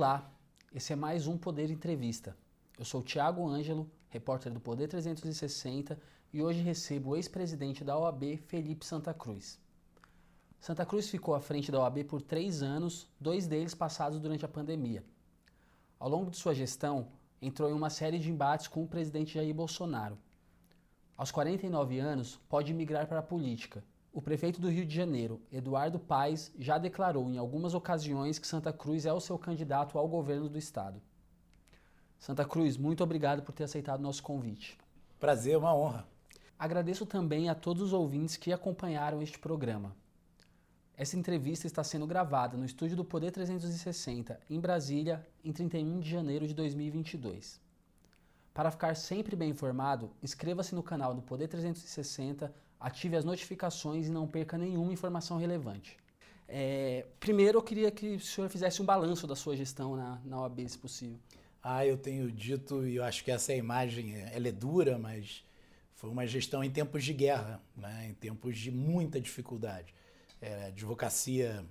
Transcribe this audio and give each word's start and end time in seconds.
Olá, 0.00 0.32
esse 0.72 0.94
é 0.94 0.96
mais 0.96 1.26
um 1.26 1.36
Poder 1.36 1.70
Entrevista. 1.70 2.34
Eu 2.78 2.86
sou 2.86 3.02
Tiago 3.02 3.46
Ângelo, 3.46 3.86
repórter 4.08 4.50
do 4.50 4.58
Poder 4.58 4.88
360 4.88 6.00
e 6.32 6.40
hoje 6.40 6.62
recebo 6.62 7.10
o 7.10 7.16
ex-presidente 7.16 7.84
da 7.84 7.98
OAB, 7.98 8.38
Felipe 8.46 8.86
Santa 8.86 9.12
Cruz. 9.12 9.60
Santa 10.58 10.86
Cruz 10.86 11.10
ficou 11.10 11.34
à 11.34 11.40
frente 11.42 11.70
da 11.70 11.80
OAB 11.80 12.04
por 12.04 12.22
três 12.22 12.62
anos, 12.62 13.10
dois 13.20 13.46
deles 13.46 13.74
passados 13.74 14.18
durante 14.18 14.42
a 14.42 14.48
pandemia. 14.48 15.04
Ao 15.98 16.08
longo 16.08 16.30
de 16.30 16.38
sua 16.38 16.54
gestão, 16.54 17.08
entrou 17.42 17.68
em 17.68 17.74
uma 17.74 17.90
série 17.90 18.18
de 18.18 18.30
embates 18.30 18.68
com 18.68 18.82
o 18.82 18.88
presidente 18.88 19.34
Jair 19.34 19.54
Bolsonaro. 19.54 20.16
Aos 21.14 21.30
49 21.30 21.98
anos, 21.98 22.40
pode 22.48 22.72
migrar 22.72 23.06
para 23.06 23.18
a 23.18 23.22
política. 23.22 23.84
O 24.12 24.20
prefeito 24.20 24.60
do 24.60 24.68
Rio 24.68 24.84
de 24.84 24.94
Janeiro, 24.94 25.40
Eduardo 25.52 25.98
Paes, 25.98 26.52
já 26.58 26.78
declarou 26.78 27.30
em 27.30 27.38
algumas 27.38 27.74
ocasiões 27.74 28.40
que 28.40 28.46
Santa 28.46 28.72
Cruz 28.72 29.06
é 29.06 29.12
o 29.12 29.20
seu 29.20 29.38
candidato 29.38 29.96
ao 29.96 30.08
governo 30.08 30.48
do 30.48 30.58
estado. 30.58 31.00
Santa 32.18 32.44
Cruz, 32.44 32.76
muito 32.76 33.04
obrigado 33.04 33.42
por 33.42 33.52
ter 33.52 33.64
aceitado 33.64 34.00
nosso 34.00 34.22
convite. 34.22 34.76
Prazer, 35.20 35.56
uma 35.56 35.74
honra. 35.74 36.08
Agradeço 36.58 37.06
também 37.06 37.48
a 37.48 37.54
todos 37.54 37.82
os 37.82 37.92
ouvintes 37.92 38.36
que 38.36 38.52
acompanharam 38.52 39.22
este 39.22 39.38
programa. 39.38 39.94
Essa 40.96 41.16
entrevista 41.16 41.68
está 41.68 41.84
sendo 41.84 42.06
gravada 42.06 42.56
no 42.56 42.64
estúdio 42.64 42.96
do 42.96 43.04
Poder 43.04 43.30
360, 43.30 44.40
em 44.50 44.58
Brasília, 44.58 45.24
em 45.44 45.52
31 45.52 46.00
de 46.00 46.10
janeiro 46.10 46.48
de 46.48 46.52
2022. 46.52 47.60
Para 48.52 48.72
ficar 48.72 48.96
sempre 48.96 49.36
bem 49.36 49.50
informado, 49.50 50.10
inscreva-se 50.20 50.74
no 50.74 50.82
canal 50.82 51.14
do 51.14 51.22
Poder 51.22 51.46
360, 51.46 52.52
ative 52.80 53.16
as 53.16 53.24
notificações 53.24 54.06
e 54.06 54.10
não 54.10 54.26
perca 54.26 54.56
nenhuma 54.56 54.92
informação 54.92 55.36
relevante. 55.36 55.96
É, 56.48 57.06
primeiro, 57.20 57.58
eu 57.58 57.62
queria 57.62 57.90
que 57.90 58.16
o 58.16 58.20
senhor 58.20 58.48
fizesse 58.48 58.82
um 58.82 58.84
balanço 58.84 59.26
da 59.26 59.36
sua 59.36 59.56
gestão 59.56 59.94
na, 59.94 60.20
na 60.24 60.40
OAB, 60.40 60.68
se 60.68 60.78
possível. 60.78 61.18
Ah, 61.62 61.86
eu 61.86 61.96
tenho 61.96 62.32
dito, 62.32 62.86
e 62.86 62.96
eu 62.96 63.04
acho 63.04 63.22
que 63.22 63.30
essa 63.30 63.54
imagem 63.54 64.16
ela 64.32 64.48
é 64.48 64.52
dura, 64.52 64.98
mas 64.98 65.44
foi 65.94 66.10
uma 66.10 66.26
gestão 66.26 66.64
em 66.64 66.70
tempos 66.70 67.04
de 67.04 67.12
guerra, 67.12 67.62
né? 67.76 68.08
em 68.08 68.14
tempos 68.14 68.58
de 68.58 68.70
muita 68.70 69.20
dificuldade 69.20 69.94
é, 70.40 70.66
advocacia 70.66 71.64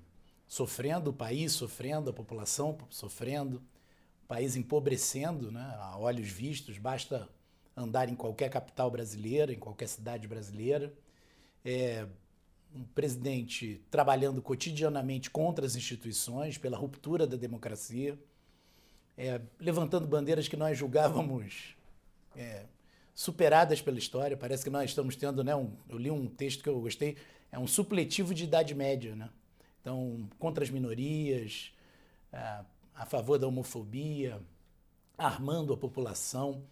sofrendo, 0.47 1.09
o 1.09 1.13
país 1.13 1.53
sofrendo, 1.53 2.09
a 2.09 2.13
população 2.13 2.77
sofrendo, 2.89 3.57
o 4.23 4.27
país 4.27 4.55
empobrecendo, 4.55 5.51
né, 5.51 5.75
a 5.79 5.97
olhos 5.97 6.29
vistos, 6.29 6.77
basta 6.77 7.27
andar 7.75 8.09
em 8.09 8.15
qualquer 8.15 8.49
capital 8.49 8.91
brasileira, 8.91 9.51
em 9.51 9.59
qualquer 9.59 9.87
cidade 9.87 10.27
brasileira. 10.27 10.93
É, 11.71 12.07
um 12.75 12.83
presidente 12.83 13.79
trabalhando 13.91 14.41
cotidianamente 14.41 15.29
contra 15.29 15.65
as 15.67 15.75
instituições, 15.75 16.57
pela 16.57 16.75
ruptura 16.75 17.27
da 17.27 17.37
democracia, 17.37 18.17
é, 19.15 19.39
levantando 19.59 20.07
bandeiras 20.07 20.47
que 20.47 20.57
nós 20.57 20.75
julgávamos 20.75 21.75
é, 22.35 22.65
superadas 23.13 23.81
pela 23.81 23.99
história. 23.99 24.35
Parece 24.35 24.63
que 24.63 24.69
nós 24.71 24.89
estamos 24.89 25.15
tendo, 25.15 25.43
né, 25.43 25.55
um, 25.55 25.71
eu 25.87 25.99
li 25.99 26.09
um 26.09 26.25
texto 26.25 26.63
que 26.63 26.69
eu 26.69 26.81
gostei, 26.81 27.17
é 27.51 27.59
um 27.59 27.67
supletivo 27.67 28.33
de 28.33 28.45
Idade 28.45 28.73
Média, 28.73 29.15
né? 29.15 29.29
Então, 29.81 30.27
contra 30.39 30.63
as 30.63 30.71
minorias, 30.71 31.71
é, 32.33 32.63
a 32.95 33.05
favor 33.05 33.37
da 33.37 33.47
homofobia, 33.47 34.41
armando 35.17 35.71
a 35.71 35.77
população. 35.77 36.63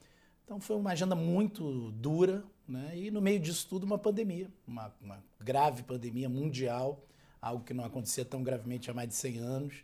Então, 0.44 0.59
foi 0.59 0.76
uma 0.76 0.92
agenda 0.92 1.16
muito 1.16 1.92
dura, 1.92 2.44
né? 2.68 2.92
E 2.96 3.10
no 3.12 3.22
meio 3.22 3.40
disso 3.40 3.68
tudo, 3.68 3.86
uma 3.86 3.98
pandemia, 3.98 4.50
uma, 4.68 4.94
uma 5.02 5.23
grave 5.40 5.84
pandemia 5.84 6.28
mundial, 6.28 7.04
algo 7.42 7.64
que 7.64 7.73
não 7.73 7.86
acontecia 7.86 8.26
tão 8.26 8.44
gravemente 8.44 8.90
há 8.92 8.94
mais 8.94 9.10
de 9.10 9.16
100 9.16 9.38
anos. 9.38 9.76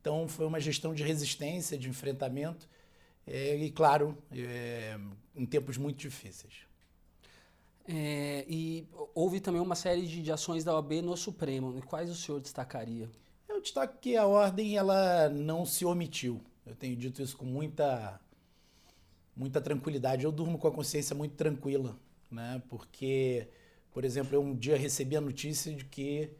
Então, 0.00 0.26
foi 0.28 0.46
uma 0.46 0.60
gestão 0.60 0.94
de 0.94 1.02
resistência, 1.02 1.76
de 1.76 1.88
enfrentamento, 1.88 2.68
é, 3.26 3.56
e, 3.56 3.70
claro, 3.70 4.16
é, 4.32 4.98
em 5.36 5.44
tempos 5.44 5.76
muito 5.76 5.98
difíceis. 5.98 6.70
É, 7.86 8.44
e 8.48 8.86
houve 9.14 9.40
também 9.40 9.60
uma 9.60 9.74
série 9.74 10.06
de, 10.06 10.22
de, 10.22 10.32
ações 10.32 10.64
da 10.64 10.74
OAB 10.74 11.02
no 11.02 11.16
Supremo. 11.16 11.82
Quais 11.82 12.08
o 12.08 12.14
senhor 12.14 12.40
destacaria? 12.40 13.10
Eu 13.48 13.60
destaco 13.60 13.98
que 14.00 14.16
a 14.16 14.26
ordem 14.26 14.76
ela 14.76 15.28
não 15.28 15.66
se 15.66 15.84
omitiu. 15.84 16.40
Eu 16.64 16.74
tenho 16.74 16.94
dito 16.94 17.20
isso 17.20 17.36
com 17.36 17.44
muita, 17.44 18.20
muita 19.36 19.60
tranquilidade. 19.60 20.24
Eu 20.24 20.32
durmo 20.32 20.56
com 20.56 20.68
a 20.68 20.72
consciência 20.72 21.16
muito 21.16 21.34
tranquila, 21.34 21.98
né? 22.30 22.62
porque, 22.68 23.48
por 23.92 24.04
exemplo, 24.04 24.34
eu 24.34 24.42
um 24.42 24.54
dia 24.54 24.76
recebi 24.76 25.16
a 25.16 25.20
notícia 25.20 25.74
de 25.74 25.84
que 25.84 26.30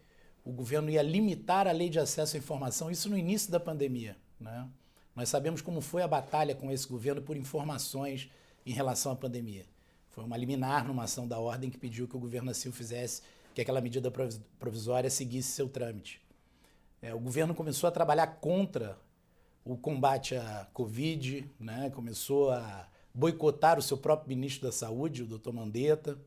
o 0.45 0.53
governo 0.53 0.91
ia 0.91 1.03
limitar 1.03 1.67
a 1.67 1.73
lei 1.73 1.89
de 1.89 1.99
acesso 1.99 2.37
à 2.37 2.39
informação, 2.39 2.91
isso 2.91 3.09
no 3.09 3.19
início 3.19 3.51
da 3.51 3.61
pandemia. 3.61 4.17
Né? 4.39 4.69
Nós 5.15 5.29
sabemos 5.29 5.61
como 5.61 5.81
foi 5.81 6.03
a 6.03 6.09
batalha 6.09 6.55
com 6.55 6.71
esse 6.71 6.87
governo 6.87 7.21
por 7.21 7.37
informações 7.37 8.31
em 8.65 8.73
relação 8.73 9.13
à 9.13 9.17
pandemia. 9.17 9.67
Foi 10.11 10.25
uma 10.25 10.37
liminar 10.37 10.87
numa 10.87 11.05
ação 11.05 11.27
da 11.27 11.39
ordem 11.39 11.71
que 11.71 11.79
pediu 11.79 12.09
que 12.09 12.17
o 12.17 12.21
governo 12.21 12.51
assim 12.51 12.69
o 12.69 12.73
fizesse, 12.73 13.23
que 13.55 13.61
aquela 13.61 13.81
medida 13.81 14.11
provisória 14.59 15.11
seguisse 15.11 15.53
seu 15.53 15.69
trâmite. 15.69 16.21
É, 17.03 17.15
o 17.15 17.19
governo 17.19 17.55
começou 17.55 17.89
a 17.89 17.91
trabalhar 17.91 18.27
contra 18.27 18.99
o 19.65 19.77
combate 19.77 20.35
à 20.37 20.67
Covid, 20.73 21.49
né? 21.59 21.91
começou 21.91 22.51
a 22.51 22.89
boicotar 23.15 23.79
o 23.79 23.83
seu 23.83 23.97
próprio 23.97 24.29
ministro 24.29 24.67
da 24.67 24.73
Saúde, 24.73 25.23
o 25.23 25.27
doutor 25.27 25.53
Mandetta, 25.53 26.19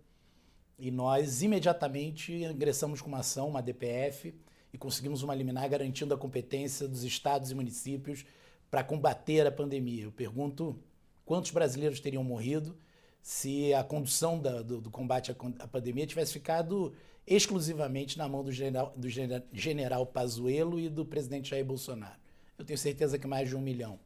e 0.77 0.91
nós 0.91 1.41
imediatamente 1.41 2.33
ingressamos 2.33 3.01
com 3.01 3.07
uma 3.07 3.19
ação, 3.19 3.47
uma 3.47 3.61
DPF, 3.61 4.33
e 4.73 4.77
conseguimos 4.77 5.22
uma 5.22 5.35
liminar 5.35 5.69
garantindo 5.69 6.13
a 6.13 6.17
competência 6.17 6.88
dos 6.88 7.03
estados 7.03 7.51
e 7.51 7.55
municípios 7.55 8.25
para 8.72 8.83
combater 8.83 9.45
a 9.45 9.51
pandemia. 9.51 10.03
Eu 10.05 10.11
pergunto 10.11 10.79
quantos 11.23 11.51
brasileiros 11.51 11.99
teriam 11.99 12.23
morrido 12.23 12.75
se 13.22 13.73
a 13.73 13.83
condução 13.83 14.39
da, 14.39 14.61
do, 14.61 14.81
do, 14.81 14.91
combate 14.91 15.31
à, 15.31 15.35
à, 15.59 15.67
pandemia 15.67 16.05
tivesse 16.05 16.33
ficado 16.33 16.93
exclusivamente 17.25 18.17
na 18.17 18.27
mão 18.27 18.43
do 18.43 18.51
general, 18.51 18.91
do 18.97 19.07
general 19.53 20.05
Pazuello 20.05 20.77
e 20.79 20.89
do 20.89 21.05
presidente 21.05 21.51
Jair 21.51 21.63
Bolsonaro. 21.63 22.19
Eu 22.57 22.66
tenho 22.66 22.77
certeza 22.77 23.17
que 23.17 23.25
mais 23.25 23.47
de 23.47 23.55
um 23.55 23.61
milhão. 23.61 23.97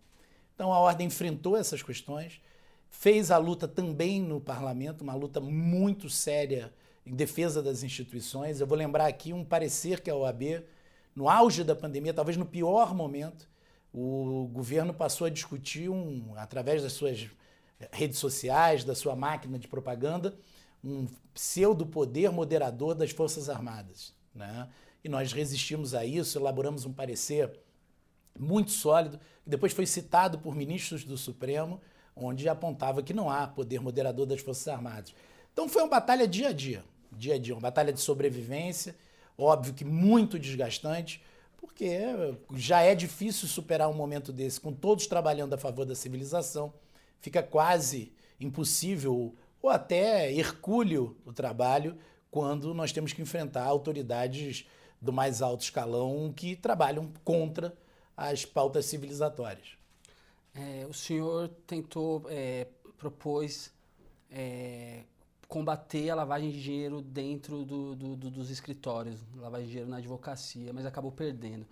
Então 0.53 0.71
a 0.71 0.79
ordem 0.79 1.07
enfrentou 1.07 1.57
essas 1.57 1.81
questões, 1.81 2.39
fez 2.89 3.31
a 3.31 3.37
luta 3.37 3.67
também 3.67 4.21
no 4.21 4.39
parlamento, 4.39 5.01
uma 5.01 5.15
luta 5.15 5.39
muito 5.39 6.09
séria 6.09 6.73
em 7.05 7.15
defesa 7.15 7.61
das 7.61 7.83
instituições. 7.83 8.59
Eu 8.59 8.67
vou 8.67 8.77
lembrar 8.77 9.07
aqui 9.07 9.33
um 9.33 9.43
parecer 9.43 10.01
que 10.01 10.09
a 10.09 10.15
OAB, 10.15 10.63
no 11.15 11.29
auge 11.29 11.63
da 11.63 11.75
pandemia, 11.75 12.13
talvez 12.13 12.37
no 12.37 12.45
pior 12.45 12.93
momento, 12.93 13.49
o 13.93 14.49
governo 14.51 14.93
passou 14.93 15.25
a 15.25 15.29
discutir, 15.29 15.89
um, 15.89 16.33
através 16.35 16.83
das 16.83 16.93
suas 16.93 17.29
redes 17.91 18.19
sociais, 18.19 18.83
da 18.83 18.95
sua 18.95 19.15
máquina 19.15 19.57
de 19.57 19.67
propaganda, 19.67 20.37
um 20.83 21.07
pseudo-poder 21.33 22.31
moderador 22.31 22.93
das 22.95 23.11
Forças 23.11 23.49
Armadas. 23.49 24.13
Né? 24.33 24.67
E 25.03 25.09
nós 25.09 25.31
resistimos 25.31 25.93
a 25.93 26.05
isso, 26.05 26.37
elaboramos 26.37 26.85
um 26.85 26.93
parecer 26.93 27.59
muito 28.37 28.71
sólido, 28.71 29.19
que 29.43 29.49
depois 29.49 29.73
foi 29.73 29.85
citado 29.85 30.39
por 30.39 30.55
ministros 30.55 31.03
do 31.03 31.17
Supremo, 31.17 31.81
onde 32.19 32.47
apontava 32.49 33.03
que 33.03 33.13
não 33.13 33.29
há 33.29 33.47
poder 33.47 33.79
moderador 33.79 34.25
das 34.25 34.41
Forças 34.41 34.67
Armadas. 34.67 35.13
Então 35.53 35.67
foi 35.69 35.81
uma 35.81 35.89
batalha 35.89 36.27
dia 36.27 36.49
a 36.49 36.53
dia, 36.53 36.83
dia 37.11 37.35
a 37.35 37.37
dia, 37.39 37.53
uma 37.53 37.61
batalha 37.61 37.93
de 37.93 37.99
sobrevivência, 37.99 38.95
óbvio 39.37 39.73
que 39.73 39.85
muito 39.85 40.37
desgastante, 40.37 41.23
porque 41.57 41.89
já 42.53 42.81
é 42.81 42.93
difícil 42.93 43.47
superar 43.47 43.89
um 43.89 43.93
momento 43.93 44.31
desse 44.31 44.59
com 44.59 44.71
todos 44.71 45.07
trabalhando 45.07 45.53
a 45.53 45.57
favor 45.57 45.85
da 45.85 45.95
civilização 45.95 46.73
fica 47.19 47.41
quase 47.41 48.11
impossível 48.39 49.35
ou 49.61 49.69
até 49.69 50.31
hercúleo 50.31 51.17
o 51.25 51.33
trabalho 51.33 51.97
quando 52.29 52.73
nós 52.73 52.91
temos 52.91 53.13
que 53.13 53.21
enfrentar 53.21 53.63
autoridades 53.63 54.67
do 55.01 55.11
mais 55.11 55.41
alto 55.41 55.63
escalão 55.63 56.31
que 56.35 56.55
trabalham 56.55 57.11
contra 57.23 57.75
as 58.15 58.45
pautas 58.45 58.85
civilizatórias. 58.85 59.76
É, 60.57 60.87
o 60.87 60.93
senhor 60.93 61.49
tentou, 61.67 62.25
é, 62.29 62.67
propôs 62.97 63.71
é, 64.31 65.03
combater 65.47 66.09
a 66.09 66.15
lavagem 66.15 66.49
de 66.49 66.61
dinheiro 66.61 67.01
dentro 67.01 67.63
do, 67.63 67.95
do, 67.95 68.15
do, 68.15 68.31
dos 68.31 68.49
escritórios, 68.49 69.23
lavagem 69.35 69.67
de 69.67 69.71
dinheiro 69.71 69.89
na 69.89 69.97
advocacia, 69.97 70.73
mas 70.73 70.85
acabou 70.85 71.11
perdendo. 71.11 71.65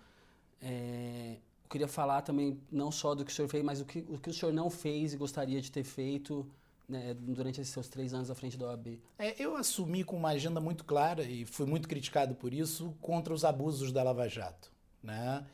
É, 0.62 1.36
eu 1.64 1.68
queria 1.68 1.88
falar 1.88 2.22
também 2.22 2.60
não 2.70 2.92
só 2.92 3.14
do 3.14 3.24
que 3.24 3.32
o 3.32 3.34
senhor 3.34 3.48
fez, 3.48 3.64
mas 3.64 3.80
o 3.80 3.84
que 3.84 3.98
o, 4.08 4.18
que 4.18 4.30
o 4.30 4.32
senhor 4.32 4.52
não 4.52 4.70
fez 4.70 5.12
e 5.12 5.16
gostaria 5.16 5.60
de 5.60 5.70
ter 5.70 5.82
feito 5.82 6.48
né, 6.88 7.12
durante 7.14 7.60
esses 7.60 7.72
seus 7.72 7.88
três 7.88 8.14
anos 8.14 8.30
à 8.30 8.34
frente 8.36 8.56
da 8.56 8.66
OAB. 8.66 9.00
É, 9.18 9.34
eu 9.42 9.56
assumi 9.56 10.04
com 10.04 10.16
uma 10.16 10.28
agenda 10.28 10.60
muito 10.60 10.84
clara 10.84 11.24
e 11.24 11.44
fui 11.44 11.66
muito 11.66 11.88
criticado 11.88 12.36
por 12.36 12.54
isso 12.54 12.94
contra 13.00 13.34
os 13.34 13.44
abusos 13.44 13.90
da 13.90 14.02
Lava 14.04 14.28
Jato. 14.28 14.70
Né? 15.02 15.44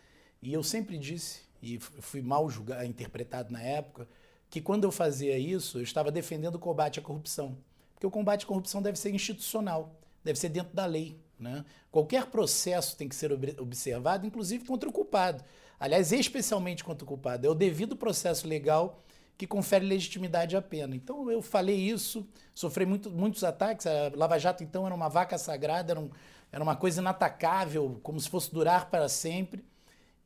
E 0.42 0.52
eu 0.52 0.62
sempre 0.62 0.98
disse, 0.98 1.40
e 1.62 1.78
fui 1.78 2.20
mal 2.20 2.50
julgado, 2.50 2.84
interpretado 2.84 3.52
na 3.52 3.62
época, 3.62 4.08
que 4.50 4.60
quando 4.60 4.84
eu 4.84 4.90
fazia 4.90 5.38
isso, 5.38 5.78
eu 5.78 5.82
estava 5.82 6.10
defendendo 6.10 6.56
o 6.56 6.58
combate 6.58 6.98
à 6.98 7.02
corrupção. 7.02 7.56
Porque 7.94 8.06
o 8.06 8.10
combate 8.10 8.44
à 8.44 8.48
corrupção 8.48 8.82
deve 8.82 8.98
ser 8.98 9.14
institucional, 9.14 9.94
deve 10.24 10.38
ser 10.38 10.48
dentro 10.48 10.74
da 10.74 10.84
lei. 10.84 11.16
Né? 11.38 11.64
Qualquer 11.90 12.26
processo 12.26 12.96
tem 12.96 13.08
que 13.08 13.14
ser 13.14 13.32
observado, 13.60 14.26
inclusive 14.26 14.64
contra 14.64 14.88
o 14.88 14.92
culpado. 14.92 15.42
aliás, 15.78 16.12
especialmente 16.12 16.84
quanto 16.84 17.06
culpado, 17.06 17.46
é 17.46 17.50
o 17.50 17.54
devido 17.54 17.96
processo 17.96 18.46
legal 18.46 19.02
que 19.38 19.46
confere 19.46 19.84
legitimidade 19.84 20.56
à 20.56 20.62
pena. 20.62 20.94
Então 20.94 21.30
eu 21.30 21.42
falei 21.42 21.76
isso, 21.76 22.28
sofri 22.54 22.86
muito, 22.86 23.10
muitos 23.10 23.42
ataques. 23.42 23.86
A 23.86 24.12
Lava 24.14 24.38
Jato, 24.38 24.62
então, 24.62 24.86
era 24.86 24.94
uma 24.94 25.08
vaca 25.08 25.38
sagrada, 25.38 25.92
era, 25.92 26.00
um, 26.00 26.10
era 26.52 26.62
uma 26.62 26.76
coisa 26.76 27.00
inatacável, 27.00 27.98
como 28.02 28.20
se 28.20 28.28
fosse 28.28 28.52
durar 28.52 28.90
para 28.90 29.08
sempre. 29.08 29.64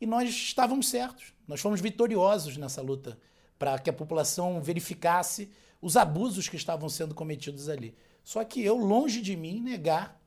E 0.00 0.06
nós 0.06 0.28
estávamos 0.28 0.88
certos, 0.88 1.32
nós 1.46 1.60
fomos 1.60 1.81
vitoriosos 1.81 2.56
nessa 2.56 2.82
luta 2.82 3.19
para 3.58 3.78
que 3.78 3.88
a 3.88 3.93
população 3.93 4.60
verificasse 4.60 5.50
os 5.81 5.96
abusos 5.96 6.48
que 6.48 6.56
estavam 6.56 6.88
sendo 6.88 7.14
cometidos 7.14 7.69
ali. 7.69 7.96
Só 8.22 8.44
que 8.44 8.62
eu, 8.62 8.76
longe 8.76 9.22
de 9.22 9.37
mim, 9.37 9.60
negar 9.60 10.20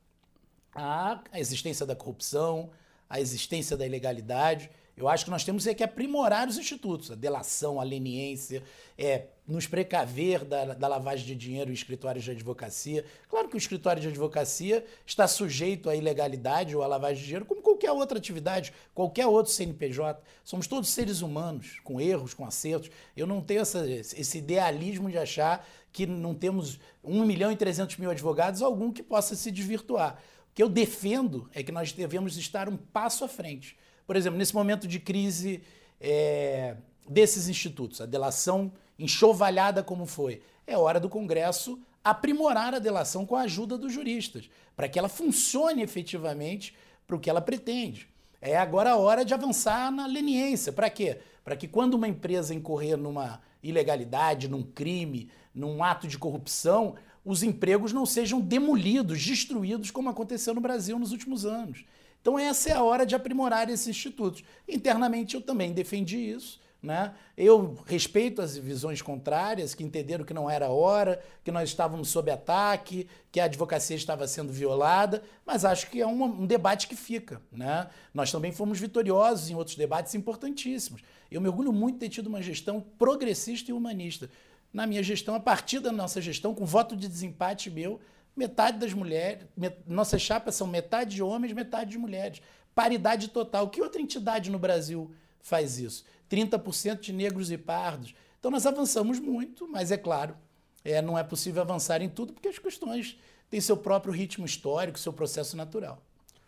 a, 0.73 1.21
existência 1.33 1.85
da 1.85 1.95
corrupção, 1.95 2.71
a 3.09 3.19
existência 3.19 3.75
da 3.75 3.85
ilegalidade. 3.85 4.69
Eu 4.99 5.07
acho 5.07 5.23
que 5.23 5.31
nós 5.31 5.45
temos 5.45 5.65
é 5.65 5.73
que 5.73 5.81
aprimorar 5.81 6.45
os 6.49 6.57
institutos, 6.57 7.09
a 7.09 7.15
delação, 7.15 7.79
a 7.79 7.85
leniência, 7.85 8.61
é, 8.97 9.27
nos 9.47 9.65
precaver 9.65 10.43
da, 10.43 10.73
da 10.73 10.87
lavagem 10.89 11.25
de 11.25 11.35
dinheiro 11.35 11.71
em 11.71 11.73
escritórios 11.73 12.25
de 12.25 12.31
advocacia. 12.31 13.05
Claro 13.29 13.47
que 13.47 13.55
o 13.55 13.57
escritório 13.57 14.01
de 14.01 14.09
advocacia 14.09 14.85
está 15.05 15.25
sujeito 15.25 15.89
à 15.89 15.95
ilegalidade 15.95 16.75
ou 16.75 16.83
à 16.83 16.87
lavagem 16.87 17.19
de 17.19 17.23
dinheiro, 17.23 17.45
como 17.45 17.61
qualquer 17.61 17.93
outra 17.93 18.17
atividade, 18.17 18.73
qualquer 18.93 19.25
outro 19.25 19.53
CNPJ. 19.53 20.21
Somos 20.43 20.67
todos 20.67 20.89
seres 20.89 21.21
humanos, 21.21 21.79
com 21.81 22.01
erros, 22.01 22.33
com 22.33 22.45
acertos. 22.45 22.91
Eu 23.15 23.25
não 23.25 23.39
tenho 23.39 23.61
essa, 23.61 23.89
esse 23.89 24.37
idealismo 24.37 25.09
de 25.09 25.17
achar 25.17 25.65
que 25.93 26.05
não 26.05 26.35
temos 26.35 26.77
1 27.01 27.25
milhão 27.25 27.53
e 27.53 27.55
300 27.55 27.95
mil 27.95 28.11
advogados, 28.11 28.61
algum 28.61 28.91
que 28.91 29.01
possa 29.01 29.33
se 29.33 29.49
desvirtuar. 29.49 30.21
O 30.51 30.53
que 30.53 30.61
eu 30.61 30.67
defendo 30.67 31.49
é 31.53 31.63
que 31.63 31.71
nós 31.71 31.93
devemos 31.93 32.35
estar 32.35 32.67
um 32.67 32.75
passo 32.75 33.23
à 33.23 33.29
frente 33.29 33.77
por 34.09 34.15
exemplo, 34.15 34.39
nesse 34.39 34.55
momento 34.55 34.87
de 34.87 34.99
crise 34.99 35.61
é, 36.01 36.75
desses 37.07 37.47
institutos, 37.47 38.01
a 38.01 38.07
delação 38.07 38.71
enxovalhada 38.97 39.83
como 39.83 40.07
foi, 40.07 40.41
é 40.65 40.75
hora 40.75 40.99
do 40.99 41.07
Congresso 41.07 41.79
aprimorar 42.03 42.73
a 42.73 42.79
delação 42.79 43.23
com 43.23 43.35
a 43.35 43.41
ajuda 43.41 43.77
dos 43.77 43.93
juristas, 43.93 44.49
para 44.75 44.89
que 44.89 44.97
ela 44.97 45.07
funcione 45.07 45.83
efetivamente 45.83 46.75
para 47.05 47.15
o 47.15 47.19
que 47.19 47.29
ela 47.29 47.39
pretende. 47.39 48.09
É 48.41 48.57
agora 48.57 48.93
a 48.93 48.97
hora 48.97 49.23
de 49.23 49.31
avançar 49.31 49.91
na 49.91 50.07
leniência. 50.07 50.73
Para 50.73 50.89
quê? 50.89 51.19
Para 51.43 51.55
que 51.55 51.67
quando 51.67 51.93
uma 51.93 52.07
empresa 52.07 52.51
incorrer 52.51 52.97
numa 52.97 53.39
ilegalidade, 53.61 54.47
num 54.47 54.63
crime, 54.63 55.29
num 55.53 55.83
ato 55.83 56.07
de 56.07 56.17
corrupção, 56.17 56.95
os 57.23 57.43
empregos 57.43 57.93
não 57.93 58.07
sejam 58.07 58.41
demolidos, 58.41 59.23
destruídos, 59.23 59.91
como 59.91 60.09
aconteceu 60.09 60.55
no 60.55 60.61
Brasil 60.61 60.97
nos 60.97 61.11
últimos 61.11 61.45
anos. 61.45 61.85
Então, 62.21 62.37
essa 62.37 62.69
é 62.69 62.73
a 62.73 62.83
hora 62.83 63.05
de 63.05 63.15
aprimorar 63.15 63.69
esses 63.69 63.87
institutos. 63.87 64.43
Internamente, 64.67 65.35
eu 65.35 65.41
também 65.41 65.71
defendi 65.73 66.17
isso. 66.17 66.59
Né? 66.81 67.13
Eu 67.35 67.77
respeito 67.85 68.41
as 68.41 68.55
visões 68.55 69.01
contrárias, 69.01 69.75
que 69.75 69.83
entenderam 69.83 70.23
que 70.23 70.33
não 70.33 70.49
era 70.49 70.69
hora, 70.69 71.21
que 71.43 71.51
nós 71.51 71.67
estávamos 71.67 72.07
sob 72.07 72.31
ataque, 72.31 73.07
que 73.31 73.39
a 73.39 73.45
advocacia 73.45 73.97
estava 73.97 74.25
sendo 74.27 74.53
violada, 74.53 75.21
mas 75.45 75.65
acho 75.65 75.89
que 75.89 75.99
é 75.99 76.07
um, 76.07 76.23
um 76.23 76.45
debate 76.45 76.87
que 76.87 76.95
fica. 76.95 77.41
Né? 77.51 77.89
Nós 78.13 78.31
também 78.31 78.53
fomos 78.53 78.79
vitoriosos 78.79 79.49
em 79.49 79.55
outros 79.55 79.75
debates 79.75 80.15
importantíssimos. 80.15 81.01
Eu 81.29 81.41
me 81.41 81.49
orgulho 81.49 81.73
muito 81.73 81.95
de 81.95 81.99
ter 81.99 82.09
tido 82.09 82.27
uma 82.27 82.41
gestão 82.41 82.81
progressista 82.97 83.71
e 83.71 83.73
humanista. 83.73 84.29
Na 84.71 84.87
minha 84.87 85.03
gestão, 85.03 85.35
a 85.35 85.39
partir 85.39 85.79
da 85.79 85.91
nossa 85.91 86.21
gestão, 86.21 86.55
com 86.55 86.65
voto 86.65 86.95
de 86.95 87.09
desempate 87.09 87.69
meu, 87.69 87.99
metade 88.39 88.79
das 88.79 88.93
mulheres, 88.93 89.45
met, 89.55 89.77
nossas 89.85 90.21
chapas 90.21 90.55
são 90.55 90.65
metade 90.65 91.15
de 91.15 91.21
homens, 91.21 91.53
metade 91.53 91.91
de 91.91 91.97
mulheres. 91.97 92.41
Paridade 92.73 93.27
total. 93.27 93.69
Que 93.69 93.81
outra 93.81 94.01
entidade 94.01 94.49
no 94.49 94.57
Brasil 94.57 95.11
faz 95.41 95.77
isso? 95.77 96.05
30% 96.29 97.01
de 97.01 97.11
negros 97.13 97.51
e 97.51 97.57
pardos. 97.57 98.15
Então 98.39 98.49
nós 98.49 98.65
avançamos 98.65 99.19
muito, 99.19 99.67
mas 99.67 99.91
é 99.91 99.97
claro, 99.97 100.35
é, 100.83 101.01
não 101.01 101.17
é 101.17 101.23
possível 101.23 101.61
avançar 101.61 102.01
em 102.01 102.07
tudo 102.07 102.31
porque 102.31 102.47
as 102.47 102.57
questões 102.57 103.19
têm 103.49 103.59
seu 103.59 103.75
próprio 103.75 104.13
ritmo 104.13 104.45
histórico, 104.45 104.97
seu 104.97 105.11
processo 105.11 105.57
natural. 105.57 106.01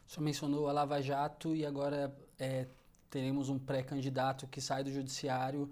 O 0.07 0.11
senhor 0.11 0.23
mencionou 0.23 0.67
a 0.69 0.71
Lava 0.71 1.01
Jato 1.01 1.53
e 1.53 1.65
agora 1.65 2.15
é, 2.39 2.65
teremos 3.09 3.49
um 3.49 3.59
pré-candidato 3.59 4.47
que 4.47 4.61
sai 4.61 4.83
do 4.83 4.91
judiciário 4.91 5.69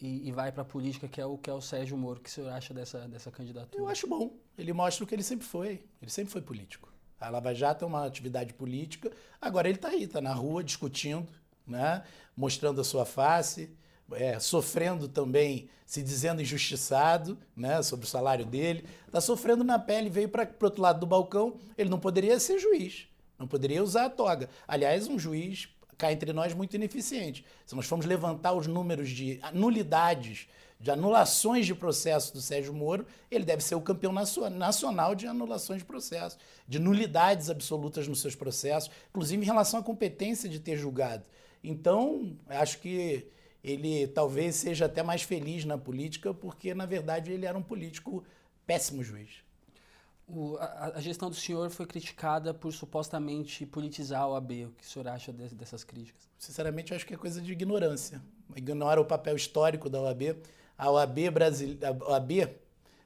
e, 0.00 0.28
e 0.28 0.32
vai 0.32 0.52
para 0.52 0.62
a 0.62 0.64
política, 0.64 1.08
que 1.08 1.20
é, 1.20 1.26
o, 1.26 1.36
que 1.36 1.50
é 1.50 1.52
o 1.52 1.60
Sérgio 1.60 1.96
Moro. 1.96 2.20
O 2.20 2.22
que 2.22 2.28
o 2.28 2.32
senhor 2.32 2.52
acha 2.52 2.72
dessa, 2.72 3.08
dessa 3.08 3.30
candidatura? 3.30 3.82
Eu 3.82 3.88
acho 3.88 4.06
bom. 4.06 4.32
Ele 4.58 4.72
mostra 4.72 5.04
o 5.04 5.06
que 5.06 5.14
ele 5.14 5.22
sempre 5.22 5.46
foi. 5.46 5.82
Ele 6.00 6.10
sempre 6.10 6.32
foi 6.32 6.40
político. 6.40 6.92
A 7.20 7.28
Lava 7.30 7.54
Jato 7.54 7.84
é 7.84 7.88
uma 7.88 8.04
atividade 8.06 8.52
política. 8.54 9.10
Agora 9.40 9.68
ele 9.68 9.76
está 9.78 9.88
aí, 9.88 10.04
está 10.04 10.20
na 10.20 10.32
rua 10.32 10.62
discutindo, 10.62 11.26
né? 11.66 12.02
mostrando 12.36 12.80
a 12.80 12.84
sua 12.84 13.04
face, 13.06 13.70
é, 14.12 14.38
sofrendo 14.38 15.08
também, 15.08 15.68
se 15.86 16.02
dizendo 16.02 16.42
injustiçado 16.42 17.38
né? 17.56 17.82
sobre 17.82 18.06
o 18.06 18.08
salário 18.08 18.44
dele. 18.44 18.84
Está 19.06 19.20
sofrendo 19.20 19.64
na 19.64 19.78
pele, 19.78 20.10
veio 20.10 20.28
para 20.28 20.44
o 20.44 20.64
outro 20.64 20.82
lado 20.82 21.00
do 21.00 21.06
balcão. 21.06 21.58
Ele 21.76 21.88
não 21.88 21.98
poderia 21.98 22.38
ser 22.38 22.58
juiz, 22.58 23.08
não 23.38 23.46
poderia 23.48 23.82
usar 23.82 24.06
a 24.06 24.10
toga. 24.10 24.50
Aliás, 24.68 25.08
um 25.08 25.18
juiz 25.18 25.68
cá 25.96 26.12
entre 26.12 26.32
nós 26.32 26.52
muito 26.54 26.74
ineficiente. 26.74 27.44
Se 27.64 27.74
nós 27.74 27.86
formos 27.86 28.06
levantar 28.06 28.52
os 28.52 28.66
números 28.66 29.08
de 29.08 29.40
nulidades, 29.52 30.46
de 30.78 30.90
anulações 30.90 31.66
de 31.66 31.74
processo 31.74 32.32
do 32.32 32.40
Sérgio 32.40 32.72
Moro, 32.72 33.06
ele 33.30 33.44
deve 33.44 33.62
ser 33.62 33.74
o 33.74 33.80
campeão 33.80 34.12
nacional 34.12 35.14
de 35.14 35.26
anulações 35.26 35.80
de 35.80 35.84
processo, 35.84 36.38
de 36.68 36.78
nulidades 36.78 37.48
absolutas 37.48 38.06
nos 38.06 38.20
seus 38.20 38.34
processos, 38.34 38.90
inclusive 39.10 39.42
em 39.42 39.46
relação 39.46 39.80
à 39.80 39.82
competência 39.82 40.48
de 40.48 40.60
ter 40.60 40.76
julgado. 40.76 41.24
Então, 41.64 42.36
acho 42.48 42.78
que 42.78 43.26
ele 43.64 44.06
talvez 44.06 44.54
seja 44.54 44.84
até 44.84 45.02
mais 45.02 45.22
feliz 45.22 45.64
na 45.64 45.76
política, 45.76 46.32
porque, 46.32 46.72
na 46.72 46.86
verdade, 46.86 47.32
ele 47.32 47.46
era 47.46 47.58
um 47.58 47.62
político 47.62 48.24
péssimo 48.64 49.02
juiz. 49.02 49.44
O, 50.28 50.56
a, 50.56 50.92
a, 50.96 51.00
gestão 51.00 51.30
do 51.30 51.36
senhor 51.36 51.70
foi 51.70 51.86
criticada 51.86 52.52
por 52.52 52.72
supostamente 52.72 53.64
politizar 53.64 54.22
a 54.22 54.28
OAB. 54.28 54.50
O 54.66 54.72
que 54.72 54.84
o 54.84 54.86
senhor 54.86 55.06
acha 55.08 55.32
de, 55.32 55.54
dessas 55.54 55.84
críticas? 55.84 56.28
Sinceramente, 56.36 56.90
eu 56.90 56.96
acho 56.96 57.06
que 57.06 57.14
é 57.14 57.16
coisa 57.16 57.40
de 57.40 57.52
ignorância. 57.52 58.20
Ignora 58.54 59.00
o 59.00 59.04
papel 59.04 59.36
histórico 59.36 59.88
da 59.88 60.00
OAB. 60.00 60.36
A 60.78 60.90
OAB, 60.90 61.18
a 61.82 62.10
OAB, 62.10 62.30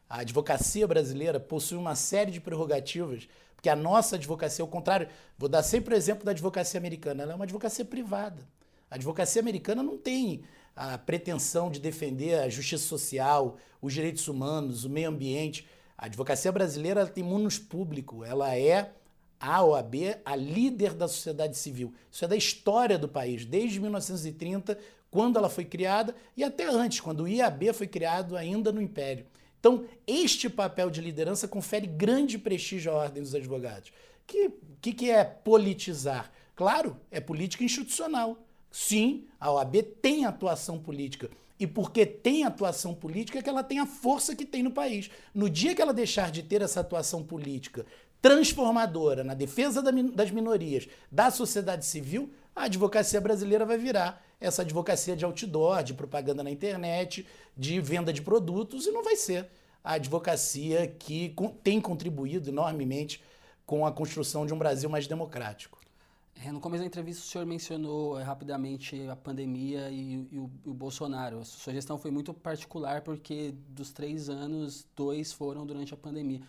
a 0.08 0.20
advocacia 0.20 0.86
brasileira, 0.86 1.38
possui 1.38 1.78
uma 1.78 1.94
série 1.94 2.32
de 2.32 2.40
prerrogativas, 2.40 3.28
porque 3.54 3.68
a 3.68 3.76
nossa 3.76 4.16
advocacia, 4.16 4.62
ao 4.62 4.68
contrário, 4.68 5.08
vou 5.38 5.48
dar 5.48 5.62
sempre 5.62 5.94
o 5.94 5.96
exemplo 5.96 6.24
da 6.24 6.32
advocacia 6.32 6.78
americana, 6.78 7.22
ela 7.22 7.32
é 7.32 7.34
uma 7.34 7.44
advocacia 7.44 7.84
privada. 7.84 8.46
A 8.90 8.96
advocacia 8.96 9.40
americana 9.40 9.82
não 9.82 9.96
tem 9.96 10.42
a 10.74 10.98
pretensão 10.98 11.70
de 11.70 11.78
defender 11.78 12.40
a 12.40 12.48
justiça 12.48 12.84
social, 12.84 13.56
os 13.80 13.92
direitos 13.92 14.26
humanos, 14.26 14.84
o 14.84 14.90
meio 14.90 15.08
ambiente. 15.08 15.68
A 15.96 16.06
advocacia 16.06 16.50
brasileira 16.50 17.06
tem 17.06 17.22
munus 17.22 17.58
público, 17.58 18.24
ela 18.24 18.56
é 18.56 18.92
a 19.38 19.64
OAB 19.64 19.94
a 20.24 20.36
líder 20.36 20.92
da 20.92 21.08
sociedade 21.08 21.56
civil. 21.56 21.94
Isso 22.10 22.24
é 22.24 22.28
da 22.28 22.36
história 22.36 22.98
do 22.98 23.08
país, 23.08 23.44
desde 23.44 23.80
1930, 23.80 24.78
quando 25.10 25.36
ela 25.36 25.48
foi 25.48 25.64
criada, 25.64 26.14
e 26.36 26.44
até 26.44 26.66
antes, 26.68 27.00
quando 27.00 27.24
o 27.24 27.28
IAB 27.28 27.72
foi 27.72 27.86
criado 27.86 28.36
ainda 28.36 28.70
no 28.70 28.80
Império. 28.80 29.26
Então, 29.58 29.84
este 30.06 30.48
papel 30.48 30.88
de 30.88 31.00
liderança 31.00 31.48
confere 31.48 31.86
grande 31.86 32.38
prestígio 32.38 32.92
à 32.92 32.94
Ordem 32.94 33.22
dos 33.22 33.34
Advogados. 33.34 33.90
O 33.90 33.92
que, 34.26 34.50
que, 34.80 34.92
que 34.92 35.10
é 35.10 35.24
politizar? 35.24 36.30
Claro, 36.54 36.96
é 37.10 37.20
política 37.20 37.64
institucional. 37.64 38.38
Sim, 38.70 39.26
a 39.38 39.50
OAB 39.50 39.82
tem 40.00 40.24
atuação 40.24 40.78
política, 40.78 41.28
e 41.58 41.66
porque 41.66 42.06
tem 42.06 42.44
atuação 42.44 42.94
política 42.94 43.38
é 43.38 43.42
que 43.42 43.50
ela 43.50 43.62
tem 43.62 43.80
a 43.80 43.86
força 43.86 44.34
que 44.34 44.46
tem 44.46 44.62
no 44.62 44.70
país. 44.70 45.10
No 45.34 45.50
dia 45.50 45.74
que 45.74 45.82
ela 45.82 45.92
deixar 45.92 46.30
de 46.30 46.42
ter 46.42 46.62
essa 46.62 46.80
atuação 46.80 47.22
política 47.22 47.84
transformadora 48.22 49.24
na 49.24 49.34
defesa 49.34 49.82
das 49.82 50.30
minorias, 50.30 50.88
da 51.10 51.30
sociedade 51.30 51.84
civil, 51.84 52.30
a 52.54 52.64
advocacia 52.64 53.20
brasileira 53.20 53.66
vai 53.66 53.76
virar 53.78 54.24
essa 54.40 54.62
advocacia 54.62 55.14
de 55.14 55.24
outdoor, 55.24 55.82
de 55.82 55.94
propaganda 55.94 56.42
na 56.42 56.50
internet, 56.50 57.26
de 57.56 57.80
venda 57.80 58.12
de 58.12 58.22
produtos, 58.22 58.86
e 58.86 58.90
não 58.90 59.04
vai 59.04 59.16
ser 59.16 59.48
a 59.84 59.94
advocacia 59.94 60.86
que 60.86 61.34
tem 61.62 61.80
contribuído 61.80 62.48
enormemente 62.48 63.22
com 63.66 63.86
a 63.86 63.92
construção 63.92 64.46
de 64.46 64.52
um 64.52 64.58
Brasil 64.58 64.88
mais 64.88 65.06
democrático. 65.06 65.78
É, 66.42 66.50
no 66.50 66.58
começo 66.58 66.82
da 66.82 66.86
entrevista, 66.86 67.22
o 67.22 67.26
senhor 67.26 67.46
mencionou 67.46 68.18
é, 68.18 68.22
rapidamente 68.22 69.06
a 69.08 69.16
pandemia 69.16 69.90
e, 69.90 70.26
e, 70.32 70.38
o, 70.38 70.50
e, 70.64 70.70
o, 70.70 70.74
Bolsonaro. 70.74 71.40
A 71.40 71.44
sua 71.44 71.72
gestão 71.72 71.98
foi 71.98 72.10
muito 72.10 72.32
particular 72.32 73.02
porque 73.02 73.54
dos 73.68 73.92
três 73.92 74.30
anos, 74.30 74.86
dois 74.96 75.32
foram 75.32 75.66
durante 75.66 75.92
a 75.92 75.96
pandemia. 75.98 76.40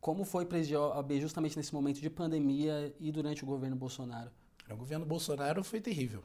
Como 0.00 0.24
foi 0.24 0.46
presidir 0.46 0.78
a 0.78 0.96
OAB 0.96 1.20
justamente 1.20 1.56
nesse 1.56 1.74
momento 1.74 2.00
de 2.00 2.08
pandemia 2.08 2.94
e 2.98 3.12
durante 3.12 3.44
o 3.44 3.46
governo 3.46 3.76
Bolsonaro? 3.76 4.30
O 4.70 4.76
governo 4.76 5.04
Bolsonaro 5.04 5.62
foi 5.62 5.80
terrível. 5.80 6.22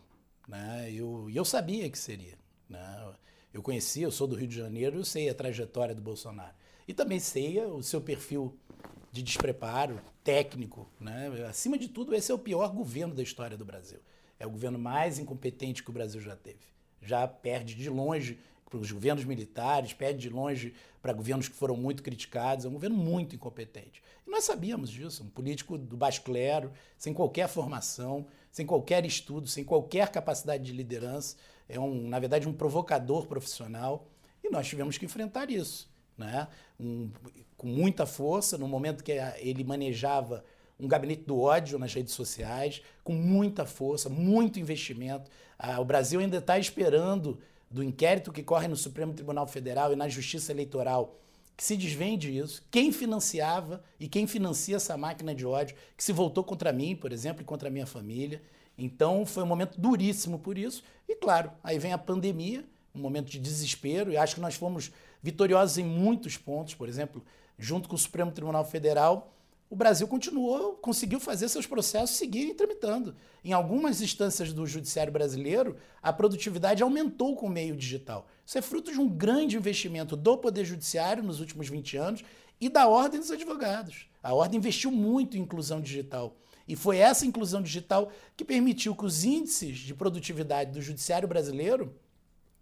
Né? 0.49 0.91
Eu, 0.91 1.29
e 1.29 1.37
eu 1.37 1.45
sabia 1.45 1.87
que 1.89 1.97
seria. 1.97 2.33
Né? 2.67 3.13
Eu 3.53 3.61
conhecia, 3.61 4.05
eu 4.05 4.11
sou 4.11 4.27
do 4.27 4.35
Rio 4.35 4.47
de 4.47 4.55
Janeiro, 4.57 4.97
eu 4.97 5.05
sei 5.05 5.29
a 5.29 5.33
trajetória 5.33 5.93
do 5.93 6.01
Bolsonaro. 6.01 6.55
E 6.87 6.93
também 6.93 7.19
sei 7.19 7.63
o 7.63 7.83
seu 7.83 8.01
perfil 8.01 8.57
de 9.11 9.21
despreparo 9.21 10.01
técnico. 10.23 10.89
Né? 10.99 11.29
Acima 11.47 11.77
de 11.77 11.87
tudo, 11.87 12.15
esse 12.15 12.31
é 12.31 12.35
o 12.35 12.39
pior 12.39 12.73
governo 12.73 13.13
da 13.13 13.21
história 13.21 13.55
do 13.55 13.63
Brasil. 13.63 13.99
É 14.39 14.47
o 14.47 14.49
governo 14.49 14.79
mais 14.79 15.19
incompetente 15.19 15.83
que 15.83 15.89
o 15.91 15.93
Brasil 15.93 16.19
já 16.19 16.35
teve. 16.35 16.67
Já 16.99 17.27
perde 17.27 17.75
de 17.75 17.89
longe 17.89 18.39
para 18.67 18.79
os 18.79 18.91
governos 18.91 19.25
militares, 19.25 19.93
perde 19.93 20.19
de 20.19 20.29
longe 20.29 20.73
para 21.01 21.13
governos 21.13 21.47
que 21.47 21.55
foram 21.55 21.75
muito 21.75 22.01
criticados. 22.01 22.65
É 22.65 22.69
um 22.69 22.73
governo 22.73 22.97
muito 22.97 23.35
incompetente. 23.35 24.01
E 24.25 24.29
nós 24.31 24.45
sabíamos 24.45 24.89
disso. 24.89 25.23
Um 25.23 25.29
político 25.29 25.77
do 25.77 25.95
baixo 25.95 26.23
clero, 26.23 26.71
sem 26.97 27.13
qualquer 27.13 27.47
formação, 27.47 28.25
sem 28.51 28.65
qualquer 28.65 29.05
estudo, 29.05 29.47
sem 29.47 29.63
qualquer 29.63 30.09
capacidade 30.09 30.63
de 30.63 30.71
liderança. 30.71 31.35
É, 31.67 31.79
um, 31.79 32.07
na 32.07 32.19
verdade, 32.19 32.47
um 32.47 32.53
provocador 32.53 33.27
profissional. 33.27 34.07
E 34.43 34.49
nós 34.49 34.67
tivemos 34.67 34.97
que 34.97 35.05
enfrentar 35.05 35.49
isso. 35.49 35.89
Né? 36.17 36.47
Um, 36.79 37.09
com 37.55 37.67
muita 37.67 38.05
força, 38.05 38.57
no 38.57 38.67
momento 38.67 39.03
que 39.03 39.11
ele 39.37 39.63
manejava 39.63 40.43
um 40.79 40.87
gabinete 40.87 41.23
do 41.23 41.39
ódio 41.39 41.77
nas 41.77 41.93
redes 41.93 42.13
sociais, 42.13 42.81
com 43.03 43.13
muita 43.13 43.65
força, 43.65 44.09
muito 44.09 44.59
investimento. 44.59 45.29
Ah, 45.57 45.79
o 45.79 45.85
Brasil 45.85 46.19
ainda 46.21 46.37
está 46.37 46.57
esperando 46.57 47.39
do 47.69 47.83
inquérito 47.83 48.31
que 48.31 48.41
corre 48.41 48.67
no 48.67 48.75
Supremo 48.75 49.13
Tribunal 49.13 49.45
Federal 49.45 49.91
e 49.91 49.95
na 49.95 50.07
Justiça 50.07 50.51
Eleitoral 50.51 51.15
que 51.59 51.65
se 51.65 51.75
desvende 51.75 52.37
isso, 52.37 52.63
quem 52.71 52.89
financiava 52.89 53.83
e 53.99 54.07
quem 54.07 54.25
financia 54.25 54.77
essa 54.77 54.95
máquina 54.95 55.35
de 55.35 55.45
ódio 55.45 55.75
que 55.97 56.01
se 56.01 56.13
voltou 56.13 56.41
contra 56.41 56.71
mim, 56.71 56.95
por 56.95 57.11
exemplo, 57.11 57.41
e 57.41 57.45
contra 57.45 57.67
a 57.67 57.71
minha 57.71 57.85
família. 57.85 58.41
Então 58.77 59.25
foi 59.25 59.43
um 59.43 59.45
momento 59.45 59.77
duríssimo 59.77 60.39
por 60.39 60.57
isso. 60.57 60.81
E 61.05 61.15
claro, 61.15 61.51
aí 61.61 61.77
vem 61.77 61.91
a 61.91 61.97
pandemia, 61.97 62.63
um 62.95 63.01
momento 63.01 63.29
de 63.29 63.37
desespero, 63.37 64.09
e 64.09 64.15
acho 64.15 64.35
que 64.35 64.39
nós 64.39 64.55
fomos 64.55 64.89
vitoriosos 65.21 65.77
em 65.77 65.83
muitos 65.83 66.37
pontos, 66.37 66.75
por 66.75 66.87
exemplo, 66.87 67.21
junto 67.57 67.89
com 67.89 67.95
o 67.95 67.99
Supremo 67.99 68.31
Tribunal 68.31 68.63
Federal, 68.63 69.29
o 69.69 69.75
Brasil 69.75 70.07
continuou, 70.07 70.73
conseguiu 70.73 71.19
fazer 71.19 71.47
seus 71.47 71.67
processos 71.67 72.17
seguirem 72.17 72.55
tramitando. 72.55 73.15
Em 73.43 73.53
algumas 73.53 74.01
instâncias 74.01 74.51
do 74.51 74.65
judiciário 74.65 75.13
brasileiro, 75.13 75.77
a 76.01 76.11
produtividade 76.11 76.81
aumentou 76.81 77.35
com 77.35 77.45
o 77.45 77.51
meio 77.51 77.75
digital. 77.75 78.27
Isso 78.43 78.57
é 78.57 78.61
fruto 78.63 78.91
de 78.91 78.99
um 78.99 79.07
grande 79.07 79.55
investimento 79.55 80.15
do 80.15 80.37
Poder 80.37 80.65
Judiciário 80.65 81.21
nos 81.21 81.39
últimos 81.39 81.69
20 81.69 81.97
anos 81.97 82.23
e 82.59 82.67
da 82.67 82.87
Ordem 82.87 83.19
dos 83.19 83.29
Advogados. 83.29 84.07
A 84.23 84.33
Ordem 84.33 84.57
investiu 84.57 84.91
muito 84.91 85.37
em 85.37 85.41
inclusão 85.41 85.79
digital. 85.79 86.35
E 86.67 86.75
foi 86.75 86.97
essa 86.97 87.25
inclusão 87.25 87.61
digital 87.61 88.11
que 88.35 88.43
permitiu 88.43 88.95
que 88.95 89.05
os 89.05 89.23
índices 89.23 89.77
de 89.77 89.93
produtividade 89.93 90.71
do 90.71 90.81
judiciário 90.81 91.27
brasileiro 91.27 91.95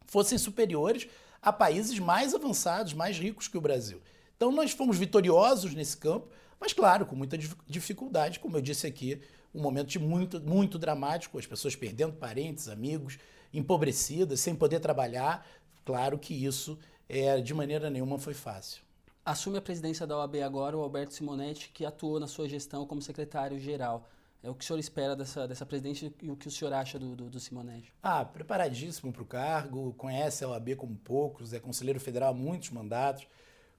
fossem 0.05 0.37
superiores 0.37 1.07
a 1.41 1.53
países 1.53 1.97
mais 1.99 2.35
avançados, 2.35 2.93
mais 2.93 3.17
ricos 3.17 3.47
que 3.47 3.57
o 3.57 3.61
Brasil. 3.61 4.01
Então 4.35 4.51
nós 4.51 4.71
fomos 4.71 4.97
vitoriosos 4.97 5.73
nesse 5.73 5.97
campo, 5.97 6.27
mas, 6.59 6.73
claro, 6.73 7.05
com 7.05 7.15
muita 7.15 7.37
dificuldade, 7.67 8.39
como 8.39 8.57
eu 8.57 8.61
disse 8.61 8.87
aqui, 8.87 9.21
um 9.53 9.61
momento 9.61 9.87
de 9.87 9.99
muito, 9.99 10.39
muito 10.41 10.77
dramático, 10.77 11.37
as 11.37 11.45
pessoas 11.45 11.75
perdendo 11.75 12.13
parentes, 12.13 12.67
amigos, 12.67 13.17
empobrecidas, 13.53 14.39
sem 14.39 14.55
poder 14.55 14.79
trabalhar. 14.79 15.45
Claro 15.85 16.17
que 16.17 16.33
isso, 16.33 16.77
é, 17.07 17.39
de 17.39 17.53
maneira 17.53 17.89
nenhuma, 17.89 18.19
foi 18.19 18.33
fácil. 18.33 18.81
Assume 19.23 19.57
a 19.57 19.61
presidência 19.61 20.07
da 20.07 20.17
OAB 20.17 20.37
agora 20.37 20.77
o 20.77 20.81
Alberto 20.81 21.13
Simonetti, 21.13 21.69
que 21.73 21.85
atuou 21.85 22.19
na 22.19 22.27
sua 22.27 22.47
gestão 22.47 22.85
como 22.85 23.01
secretário-geral. 23.01 24.07
É 24.41 24.49
o 24.49 24.55
que 24.55 24.63
o 24.63 24.67
senhor 24.67 24.79
espera 24.79 25.15
dessa, 25.15 25.47
dessa 25.47 25.65
presidência 25.65 26.13
e 26.21 26.31
o 26.31 26.35
que 26.35 26.47
o 26.47 26.51
senhor 26.51 26.71
acha 26.71 26.97
do, 26.97 27.15
do, 27.15 27.29
do 27.29 27.39
Simonetti? 27.39 27.91
Ah, 28.01 28.23
preparadíssimo 28.23 29.11
para 29.11 29.23
o 29.23 29.25
cargo, 29.25 29.93
conhece 29.93 30.43
a 30.43 30.47
OAB 30.47 30.75
como 30.75 30.95
poucos, 30.95 31.53
é 31.53 31.59
conselheiro 31.59 31.99
federal 31.99 32.31
há 32.31 32.33
muitos 32.33 32.69
mandatos 32.69 33.27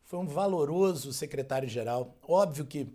foi 0.09 0.19
um 0.19 0.27
valoroso 0.27 1.13
secretário-geral. 1.13 2.17
Óbvio 2.27 2.65
que 2.65 2.89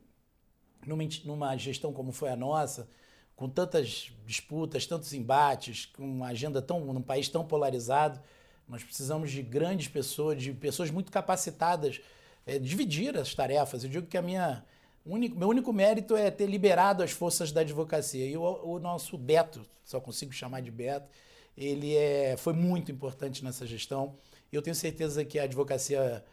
numa, 0.84 1.03
numa 1.24 1.55
gestão 1.55 1.93
como 1.93 2.12
foi 2.12 2.29
a 2.29 2.36
nossa, 2.36 2.89
com 3.36 3.48
tantas 3.48 4.12
disputas, 4.25 4.88
tantos 4.88 5.13
embates, 5.13 5.86
com 5.86 6.03
uma 6.03 6.29
agenda 6.29 6.60
tão 6.60 6.79
num 6.91 7.03
país 7.03 7.29
tão 7.29 7.46
polarizado, 7.46 8.20
nós 8.67 8.84
precisamos 8.84 9.29
de 9.32 9.43
grandes 9.43 9.88
pessoas, 9.88 10.41
de 10.41 10.53
pessoas 10.53 10.89
muito 10.89 11.12
capacitadas, 11.12 12.01
é, 12.48 12.58
dividir 12.58 13.15
as 13.15 13.36
tarefas. 13.36 13.84
Eu 13.84 13.91
digo 13.91 14.08
que 14.08 14.17
a 14.17 14.22
minha 14.22 14.65
único, 15.05 15.38
meu 15.38 15.50
único 15.50 15.72
mérito 15.72 16.15
é 16.15 16.32
ter 16.32 16.48
liberado 16.48 17.03
as 17.03 17.12
forças 17.12 17.51
da 17.51 17.62
advocacia. 17.62 18.25
E 18.25 18.36
o, 18.36 18.41
o 18.41 18.79
nosso 18.79 19.20
Beto, 19.20 19.63
só 19.86 20.00
consigo 20.00 20.34
chamar 20.34 20.62
de 20.63 20.72
Beto, 20.72 21.08
ele 21.55 21.96
é, 21.96 22.36
foi 22.38 22.53
muito 22.53 22.91
importante 22.91 23.43
nessa 23.43 23.67
gestão. 23.67 24.15
Eu 24.51 24.63
tenho 24.63 24.75
certeza 24.75 25.24
que 25.24 25.38
a 25.38 25.43
advocacia 25.43 26.25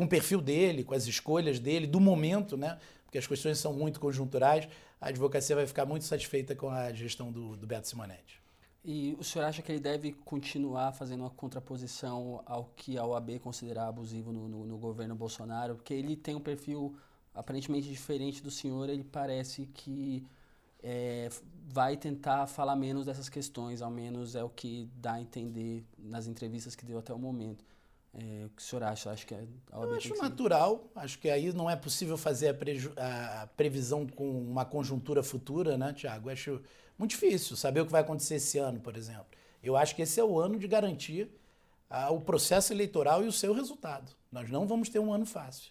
com 0.00 0.06
o 0.06 0.08
perfil 0.08 0.40
dele, 0.40 0.82
com 0.82 0.94
as 0.94 1.06
escolhas 1.06 1.58
dele, 1.58 1.86
do 1.86 2.00
momento, 2.00 2.56
né? 2.56 2.78
Porque 3.04 3.18
as 3.18 3.26
questões 3.26 3.58
são 3.58 3.74
muito 3.74 4.00
conjunturais, 4.00 4.66
a 4.98 5.08
advocacia 5.08 5.54
vai 5.54 5.66
ficar 5.66 5.84
muito 5.84 6.06
satisfeita 6.06 6.56
com 6.56 6.70
a 6.70 6.90
gestão 6.90 7.30
do, 7.30 7.54
do 7.54 7.66
Beto 7.66 7.86
Simonetti. 7.86 8.40
E 8.82 9.14
o 9.18 9.22
senhor 9.22 9.44
acha 9.44 9.60
que 9.60 9.70
ele 9.70 9.78
deve 9.78 10.12
continuar 10.12 10.92
fazendo 10.92 11.20
uma 11.20 11.28
contraposição 11.28 12.42
ao 12.46 12.64
que 12.74 12.96
a 12.96 13.04
OAB 13.04 13.40
considera 13.40 13.88
abusivo 13.88 14.32
no, 14.32 14.48
no, 14.48 14.64
no 14.64 14.78
governo 14.78 15.14
Bolsonaro? 15.14 15.74
Porque 15.74 15.92
ele 15.92 16.16
tem 16.16 16.34
um 16.34 16.40
perfil 16.40 16.96
aparentemente 17.34 17.86
diferente 17.86 18.42
do 18.42 18.50
senhor, 18.50 18.88
ele 18.88 19.04
parece 19.04 19.66
que 19.66 20.24
é, 20.82 21.28
vai 21.68 21.94
tentar 21.94 22.46
falar 22.46 22.74
menos 22.74 23.04
dessas 23.04 23.28
questões, 23.28 23.82
ao 23.82 23.90
menos 23.90 24.34
é 24.34 24.42
o 24.42 24.48
que 24.48 24.88
dá 24.94 25.14
a 25.14 25.20
entender 25.20 25.84
nas 25.98 26.26
entrevistas 26.26 26.74
que 26.74 26.86
deu 26.86 26.98
até 26.98 27.12
o 27.12 27.18
momento. 27.18 27.62
É, 28.12 28.46
o 28.46 28.50
que 28.50 28.60
o 28.60 28.64
senhor 28.64 28.82
acha? 28.82 29.10
Acho 29.10 29.26
que 29.26 29.34
a 29.34 29.78
OAB 29.78 29.90
Eu 29.90 29.96
acho 29.96 30.16
natural. 30.16 30.90
Acho 30.94 31.18
que 31.18 31.30
aí 31.30 31.52
não 31.52 31.70
é 31.70 31.76
possível 31.76 32.16
fazer 32.16 32.56
a, 32.96 33.42
a, 33.42 33.46
previsão 33.46 34.06
com 34.06 34.28
uma 34.28 34.64
conjuntura 34.64 35.22
futura, 35.22 35.78
né, 35.78 35.92
Tiago? 35.92 36.28
Acho 36.28 36.60
muito 36.98 37.12
difícil 37.12 37.56
saber 37.56 37.80
o 37.80 37.86
que 37.86 37.92
vai 37.92 38.00
acontecer 38.00 38.36
esse 38.36 38.58
ano, 38.58 38.80
por 38.80 38.96
exemplo. 38.96 39.26
Eu 39.62 39.76
acho 39.76 39.94
que 39.94 40.02
esse 40.02 40.18
é 40.18 40.24
o 40.24 40.40
ano 40.40 40.58
de 40.58 40.66
garantir 40.66 41.30
ah, 41.88 42.10
o 42.10 42.20
processo 42.20 42.72
eleitoral 42.72 43.22
e 43.22 43.28
o 43.28 43.32
seu 43.32 43.52
resultado. 43.52 44.12
Nós 44.32 44.50
não 44.50 44.66
vamos 44.66 44.88
ter 44.88 44.98
um 44.98 45.12
ano 45.12 45.26
fácil. 45.26 45.70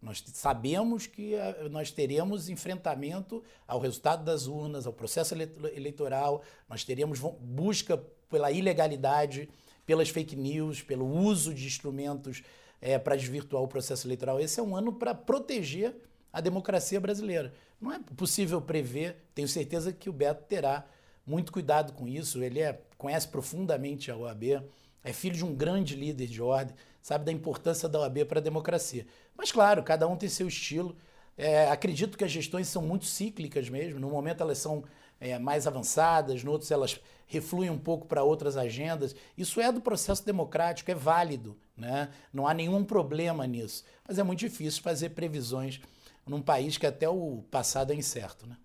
Nós 0.00 0.22
sabemos 0.34 1.06
que 1.06 1.34
nós 1.70 1.90
teremos 1.90 2.48
enfrentamento 2.48 3.42
ao 3.66 3.80
resultado 3.80 4.24
das 4.24 4.46
urnas, 4.46 4.86
ao 4.86 4.92
processo 4.92 5.34
eleitoral, 5.34 6.42
nós 6.68 6.84
teremos 6.84 7.18
busca 7.40 7.96
pela 8.28 8.52
ilegalidade 8.52 9.48
pelas 9.86 10.08
fake 10.08 10.36
news, 10.36 10.82
pelo 10.82 11.06
uso 11.06 11.54
de 11.54 11.66
instrumentos 11.66 12.42
é, 12.80 12.98
para 12.98 13.16
desvirtuar 13.16 13.62
o 13.62 13.68
processo 13.68 14.06
eleitoral. 14.06 14.40
Esse 14.40 14.60
é 14.60 14.62
um 14.62 14.76
ano 14.76 14.92
para 14.92 15.14
proteger 15.14 15.94
a 16.32 16.40
democracia 16.40 17.00
brasileira. 17.00 17.54
Não 17.80 17.92
é 17.92 17.98
possível 18.16 18.60
prever, 18.60 19.16
tenho 19.34 19.48
certeza 19.48 19.92
que 19.92 20.10
o 20.10 20.12
Beto 20.12 20.44
terá 20.48 20.86
muito 21.26 21.52
cuidado 21.52 21.92
com 21.92 22.06
isso. 22.06 22.42
Ele 22.42 22.60
é, 22.60 22.80
conhece 22.98 23.28
profundamente 23.28 24.10
a 24.10 24.16
OAB, 24.16 24.62
é 25.02 25.12
filho 25.12 25.36
de 25.36 25.44
um 25.44 25.54
grande 25.54 25.94
líder 25.94 26.26
de 26.26 26.42
ordem, 26.42 26.74
sabe 27.00 27.24
da 27.24 27.32
importância 27.32 27.88
da 27.88 28.00
OAB 28.00 28.24
para 28.24 28.40
a 28.40 28.42
democracia. 28.42 29.06
Mas, 29.36 29.52
claro, 29.52 29.82
cada 29.82 30.06
um 30.08 30.16
tem 30.16 30.28
seu 30.28 30.48
estilo. 30.48 30.96
É, 31.38 31.68
acredito 31.68 32.16
que 32.16 32.24
as 32.24 32.30
gestões 32.30 32.66
são 32.66 32.82
muito 32.82 33.04
cíclicas 33.04 33.68
mesmo. 33.68 34.00
No 34.00 34.10
momento 34.10 34.42
elas 34.42 34.58
são 34.58 34.84
é, 35.20 35.38
mais 35.38 35.66
avançadas, 35.66 36.44
no 36.44 36.52
outros 36.52 36.70
elas 36.70 37.00
refluem 37.26 37.70
um 37.70 37.78
pouco 37.78 38.06
para 38.06 38.22
outras 38.22 38.56
agendas. 38.56 39.14
Isso 39.36 39.60
é 39.60 39.72
do 39.72 39.80
processo 39.80 40.24
democrático, 40.24 40.90
é 40.90 40.94
válido, 40.94 41.56
né? 41.76 42.10
não 42.32 42.46
há 42.46 42.54
nenhum 42.54 42.84
problema 42.84 43.46
nisso. 43.46 43.84
Mas 44.06 44.18
é 44.18 44.22
muito 44.22 44.40
difícil 44.40 44.82
fazer 44.82 45.10
previsões 45.10 45.80
num 46.26 46.42
país 46.42 46.76
que 46.76 46.86
até 46.86 47.08
o 47.08 47.42
passado 47.50 47.92
é 47.92 47.96
incerto. 47.96 48.46
Né? 48.46 48.56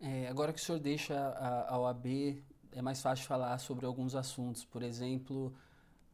É, 0.00 0.28
agora 0.28 0.52
que 0.52 0.60
o 0.60 0.62
senhor 0.62 0.78
deixa 0.78 1.14
a, 1.14 1.74
a 1.74 1.78
OAB, 1.78 2.42
é 2.72 2.82
mais 2.82 3.00
fácil 3.00 3.26
falar 3.26 3.58
sobre 3.58 3.86
alguns 3.86 4.14
assuntos. 4.14 4.64
Por 4.64 4.82
exemplo, 4.82 5.54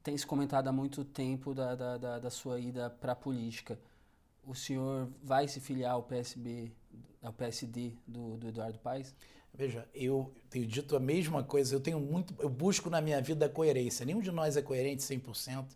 tem 0.02 0.16
se 0.16 0.26
comentado 0.26 0.68
há 0.68 0.72
muito 0.72 1.04
tempo 1.04 1.54
da, 1.54 1.74
da, 1.74 1.96
da, 1.96 2.18
da 2.18 2.30
sua 2.30 2.58
ida 2.58 2.90
para 2.90 3.12
a 3.12 3.16
política. 3.16 3.78
O 4.44 4.54
senhor 4.54 5.08
vai 5.22 5.46
se 5.46 5.60
filiar 5.60 5.92
ao 5.92 6.02
PSB, 6.02 6.72
ao 7.22 7.32
PSD 7.32 7.92
do, 8.06 8.36
do 8.36 8.48
Eduardo 8.48 8.78
Paes? 8.78 9.14
Veja, 9.58 9.88
eu 9.92 10.32
tenho 10.48 10.64
dito 10.64 10.94
a 10.94 11.00
mesma 11.00 11.42
coisa, 11.42 11.74
eu 11.74 11.80
tenho 11.80 11.98
muito, 11.98 12.32
eu 12.38 12.48
busco 12.48 12.88
na 12.88 13.00
minha 13.00 13.20
vida 13.20 13.46
a 13.46 13.48
coerência. 13.48 14.06
Nenhum 14.06 14.20
de 14.20 14.30
nós 14.30 14.56
é 14.56 14.62
coerente 14.62 15.02
100%. 15.02 15.66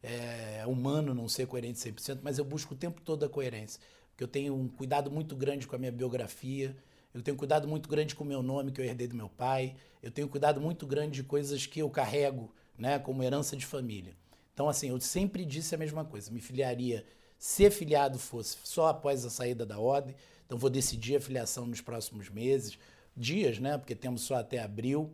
É 0.00 0.64
humano 0.64 1.12
não 1.12 1.28
ser 1.28 1.48
coerente 1.48 1.80
100%, 1.80 2.20
mas 2.22 2.38
eu 2.38 2.44
busco 2.44 2.74
o 2.74 2.76
tempo 2.76 3.00
todo 3.00 3.24
a 3.24 3.28
coerência. 3.28 3.80
Porque 4.10 4.22
eu 4.22 4.28
tenho 4.28 4.54
um 4.54 4.68
cuidado 4.68 5.10
muito 5.10 5.34
grande 5.34 5.66
com 5.66 5.74
a 5.74 5.78
minha 5.78 5.90
biografia, 5.90 6.76
eu 7.12 7.20
tenho 7.20 7.34
um 7.34 7.38
cuidado 7.38 7.66
muito 7.66 7.88
grande 7.88 8.14
com 8.14 8.22
o 8.22 8.26
meu 8.26 8.44
nome 8.44 8.70
que 8.70 8.80
eu 8.80 8.84
herdei 8.84 9.08
do 9.08 9.16
meu 9.16 9.28
pai, 9.28 9.74
eu 10.00 10.12
tenho 10.12 10.28
um 10.28 10.30
cuidado 10.30 10.60
muito 10.60 10.86
grande 10.86 11.16
de 11.16 11.24
coisas 11.24 11.66
que 11.66 11.80
eu 11.80 11.90
carrego, 11.90 12.54
né, 12.78 12.96
como 13.00 13.24
herança 13.24 13.56
de 13.56 13.66
família. 13.66 14.14
Então, 14.54 14.68
assim, 14.68 14.90
eu 14.90 15.00
sempre 15.00 15.44
disse 15.44 15.74
a 15.74 15.78
mesma 15.78 16.04
coisa, 16.04 16.30
me 16.30 16.40
filiaria, 16.40 17.04
se 17.36 17.68
filiado 17.70 18.20
fosse 18.20 18.56
só 18.62 18.86
após 18.86 19.24
a 19.24 19.30
saída 19.30 19.66
da 19.66 19.80
ordem, 19.80 20.14
então 20.46 20.56
vou 20.56 20.70
decidir 20.70 21.16
a 21.16 21.20
filiação 21.20 21.66
nos 21.66 21.80
próximos 21.80 22.30
meses, 22.30 22.78
dias, 23.16 23.58
né? 23.58 23.78
Porque 23.78 23.94
temos 23.94 24.22
só 24.22 24.36
até 24.36 24.60
abril. 24.60 25.12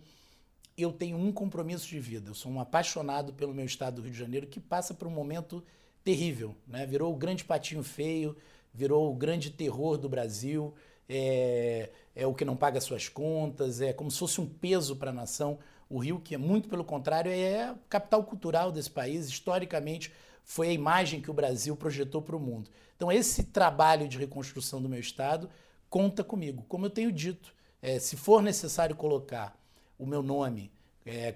Eu 0.77 0.93
tenho 0.93 1.17
um 1.17 1.31
compromisso 1.31 1.87
de 1.87 2.01
vida. 2.01 2.31
Eu 2.31 2.35
sou 2.35 2.51
um 2.51 2.61
apaixonado 2.61 3.33
pelo 3.33 3.55
meu 3.55 3.65
estado 3.65 3.97
do 3.97 4.03
Rio 4.03 4.13
de 4.13 4.19
Janeiro 4.19 4.47
que 4.47 4.59
passa 4.59 4.95
por 4.95 5.07
um 5.07 5.11
momento 5.11 5.63
terrível, 6.03 6.55
né? 6.67 6.85
Virou 6.87 7.13
o 7.13 7.17
grande 7.17 7.45
patinho 7.45 7.83
feio, 7.83 8.37
virou 8.75 9.11
o 9.11 9.15
grande 9.15 9.51
terror 9.51 9.97
do 9.97 10.09
Brasil. 10.09 10.75
é, 11.09 11.91
é 12.15 12.27
o 12.27 12.35
que 12.35 12.45
não 12.45 12.57
paga 12.57 12.81
suas 12.81 13.09
contas, 13.09 13.81
é 13.81 13.93
como 13.93 14.11
se 14.11 14.19
fosse 14.19 14.41
um 14.41 14.47
peso 14.47 14.97
para 14.97 15.11
a 15.11 15.15
nação. 15.15 15.59
O 15.89 15.99
Rio, 15.99 16.21
que 16.21 16.35
é 16.35 16.39
muito 16.39 16.69
pelo 16.69 16.85
contrário, 16.85 17.31
é 17.31 17.65
a 17.65 17.75
capital 17.89 18.25
cultural 18.25 18.73
desse 18.73 18.91
país, 18.91 19.27
historicamente 19.27 20.13
foi 20.45 20.69
a 20.69 20.73
imagem 20.73 21.21
que 21.21 21.31
o 21.31 21.35
Brasil 21.35 21.77
projetou 21.77 22.21
para 22.21 22.37
o 22.37 22.41
mundo. 22.41 22.71
Então, 22.97 23.11
esse 23.11 23.45
trabalho 23.45 24.09
de 24.09 24.19
reconstrução 24.19 24.81
do 24.83 24.89
meu 24.89 25.01
Estado 25.01 25.49
conta 25.89 26.25
comigo. 26.25 26.65
Como 26.69 26.87
eu 26.87 26.91
tenho 26.91 27.13
dito, 27.13 27.55
é, 27.83 27.99
se 27.99 28.17
for 28.17 28.41
necessário 28.41 28.95
colocar 28.95 29.59
o 29.99 30.07
meu 30.07 30.23
nome 30.23 30.73
é, 31.05 31.35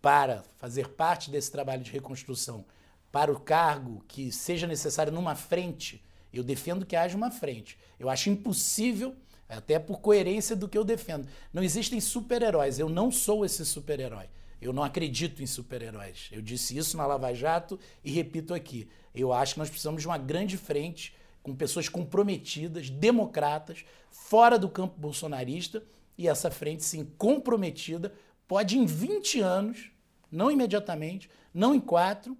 para 0.00 0.44
fazer 0.56 0.88
parte 0.90 1.30
desse 1.30 1.50
trabalho 1.50 1.82
de 1.82 1.90
reconstrução, 1.90 2.64
para 3.10 3.32
o 3.32 3.40
cargo 3.40 4.04
que 4.06 4.30
seja 4.30 4.68
necessário 4.68 5.12
numa 5.12 5.34
frente, 5.34 6.02
eu 6.32 6.44
defendo 6.44 6.86
que 6.86 6.94
haja 6.94 7.16
uma 7.16 7.30
frente. 7.30 7.76
Eu 7.98 8.08
acho 8.08 8.30
impossível, 8.30 9.16
até 9.48 9.80
por 9.80 10.00
coerência 10.00 10.54
do 10.54 10.68
que 10.68 10.78
eu 10.78 10.84
defendo. 10.84 11.26
Não 11.52 11.62
existem 11.62 12.00
super-heróis. 12.00 12.78
Eu 12.78 12.88
não 12.88 13.10
sou 13.10 13.44
esse 13.44 13.66
super-herói. 13.66 14.26
Eu 14.62 14.72
não 14.72 14.84
acredito 14.84 15.42
em 15.42 15.46
super-heróis. 15.46 16.28
Eu 16.30 16.40
disse 16.40 16.76
isso 16.76 16.96
na 16.96 17.04
Lava 17.04 17.34
Jato 17.34 17.80
e 18.04 18.12
repito 18.12 18.54
aqui. 18.54 18.88
Eu 19.12 19.32
acho 19.32 19.54
que 19.54 19.58
nós 19.58 19.68
precisamos 19.68 20.02
de 20.02 20.06
uma 20.06 20.18
grande 20.18 20.56
frente 20.56 21.16
com 21.42 21.54
pessoas 21.54 21.88
comprometidas, 21.88 22.90
democratas, 22.90 23.84
fora 24.10 24.58
do 24.58 24.68
campo 24.68 24.98
bolsonarista, 24.98 25.82
e 26.16 26.28
essa 26.28 26.50
frente, 26.50 26.84
sim, 26.84 27.04
comprometida, 27.16 28.12
pode 28.46 28.78
em 28.78 28.84
20 28.84 29.40
anos, 29.40 29.90
não 30.30 30.50
imediatamente, 30.50 31.30
não 31.52 31.74
em 31.74 31.80
quatro, 31.80 32.36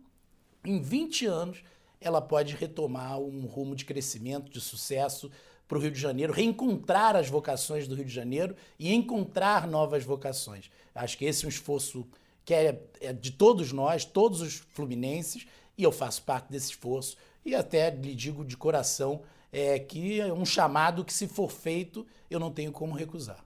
em 0.65 0.81
20 0.81 1.27
anos, 1.27 1.63
ela 2.01 2.21
pode 2.21 2.55
retomar 2.55 3.19
um 3.19 3.47
rumo 3.47 3.75
de 3.75 3.85
crescimento, 3.85 4.51
de 4.51 4.61
sucesso 4.61 5.31
para 5.67 5.79
o 5.79 5.81
Rio 5.81 5.91
de 5.91 6.01
Janeiro, 6.01 6.33
reencontrar 6.33 7.15
as 7.15 7.29
vocações 7.29 7.87
do 7.87 7.95
Rio 7.95 8.05
de 8.05 8.13
Janeiro 8.13 8.57
e 8.79 8.93
encontrar 8.93 9.67
novas 9.67 10.03
vocações. 10.05 10.71
Acho 10.95 11.17
que 11.17 11.25
esse 11.25 11.45
é 11.45 11.47
um 11.47 11.49
esforço 11.49 12.07
que 12.45 12.53
é, 12.53 12.83
é 13.01 13.13
de 13.13 13.31
todos 13.31 13.71
nós, 13.71 14.05
todos 14.05 14.41
os 14.41 14.55
fluminenses, 14.73 15.47
e 15.79 15.83
eu 15.83 15.93
faço 15.93 16.23
parte 16.23 16.51
desse 16.51 16.71
esforço 16.71 17.17
e 17.45 17.55
até 17.55 17.91
lhe 17.91 18.15
digo 18.15 18.45
de 18.45 18.57
coração 18.57 19.23
é, 19.53 19.79
que 19.79 20.21
é 20.21 20.33
um 20.33 20.45
chamado 20.45 21.05
que, 21.05 21.13
se 21.13 21.27
for 21.27 21.51
feito, 21.51 22.07
eu 22.31 22.39
não 22.39 22.51
tenho 22.51 22.73
como 22.73 22.95
recusar. 22.95 23.45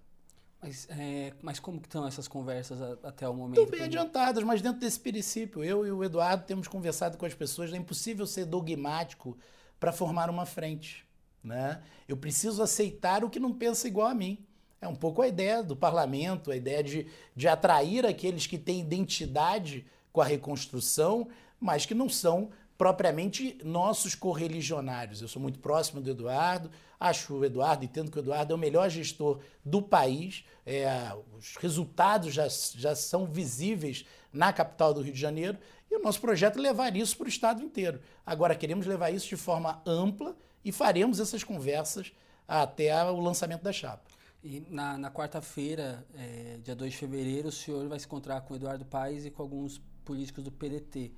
Mas, 0.61 0.89
é, 0.91 1.33
mas 1.43 1.61
como 1.61 1.79
que 1.79 1.87
estão 1.87 2.07
essas 2.07 2.27
conversas 2.27 2.81
a, 2.81 3.09
até 3.09 3.29
o 3.29 3.35
momento? 3.35 3.61
Estão 3.61 3.71
bem 3.71 3.83
adiantadas, 3.83 4.43
mas 4.45 4.63
dentro 4.63 4.81
desse 4.81 4.99
princípio. 4.99 5.63
Eu 5.63 5.87
e 5.87 5.93
o 5.93 6.03
Eduardo 6.03 6.45
temos 6.45 6.67
conversado 6.69 7.19
com 7.19 7.27
as 7.27 7.35
pessoas. 7.35 7.73
É 7.73 7.77
impossível 7.77 8.27
ser 8.27 8.47
dogmático 8.47 9.37
para 9.79 9.93
formar 9.93 10.31
uma 10.31 10.47
frente. 10.47 11.07
Né? 11.43 11.83
Eu 12.09 12.17
preciso 12.17 12.63
aceitar 12.63 13.23
o 13.23 13.31
que 13.31 13.39
não 13.39 13.53
pensa 13.53 13.87
igual 13.87 14.09
a 14.09 14.15
mim. 14.15 14.39
É 14.81 14.89
um 14.89 14.95
pouco 14.95 15.23
a 15.23 15.29
ideia 15.29 15.63
do 15.63 15.77
parlamento, 15.77 16.51
a 16.51 16.57
ideia 16.57 16.83
de, 16.83 17.07
de 17.37 17.49
atrair 17.49 18.07
aqueles 18.07 18.47
que 18.47 18.59
têm 18.59 18.81
identidade 18.81 19.87
com 20.13 20.21
a 20.21 20.25
reconstrução, 20.25 21.29
mas 21.61 21.85
que 21.85 21.95
não 21.95 22.09
são 22.09 22.51
propriamente 22.76 23.59
nossos 23.64 24.14
correligionários. 24.14 25.23
Eu 25.23 25.28
sou 25.28 25.40
muito 25.40 25.59
próximo 25.59 26.00
do 26.00 26.11
Eduardo, 26.11 26.71
acho 26.99 27.35
o 27.35 27.45
Eduardo, 27.45 27.85
entendo 27.85 28.11
que 28.11 28.19
o 28.19 28.21
Eduardo 28.21 28.52
é 28.52 28.57
o 28.57 28.59
melhor 28.59 28.88
gestor 28.90 29.40
do 29.64 29.81
país, 29.81 30.45
é, 30.66 31.12
os 31.38 31.57
resultados 31.57 32.35
já, 32.35 32.49
já 32.49 32.95
são 32.97 33.26
visíveis 33.26 34.04
na 34.33 34.52
capital 34.52 34.93
do 34.93 35.00
Rio 35.00 35.12
de 35.12 35.21
Janeiro, 35.21 35.59
e 35.90 35.97
o 35.97 36.02
nosso 36.02 36.21
projeto 36.21 36.59
é 36.59 36.62
levar 36.62 36.97
isso 36.97 37.16
para 37.16 37.26
o 37.26 37.28
Estado 37.28 37.62
inteiro. 37.62 38.00
Agora, 38.26 38.54
queremos 38.57 38.87
levar 38.87 39.11
isso 39.11 39.28
de 39.28 39.37
forma 39.37 39.81
ampla 39.87 40.37
e 40.64 40.73
faremos 40.73 41.21
essas 41.21 41.45
conversas 41.45 42.12
até 42.49 42.93
o 43.04 43.21
lançamento 43.21 43.62
da 43.62 43.73
chapa. 43.73 44.02
E 44.43 44.62
na, 44.69 44.99
na 44.99 45.11
quarta-feira, 45.11 46.04
é, 46.16 46.58
dia 46.63 46.75
2 46.75 46.93
de 46.93 46.99
fevereiro, 46.99 47.49
o 47.49 47.52
senhor 47.52 47.87
vai 47.89 47.99
se 47.99 48.06
encontrar 48.06 48.41
com 48.43 48.52
o 48.52 48.56
Eduardo 48.56 48.84
Paes 48.84 49.25
e 49.25 49.30
com 49.30 49.41
alguns 49.41 49.80
políticos 50.04 50.45
do 50.45 50.50
PDT 50.50 51.13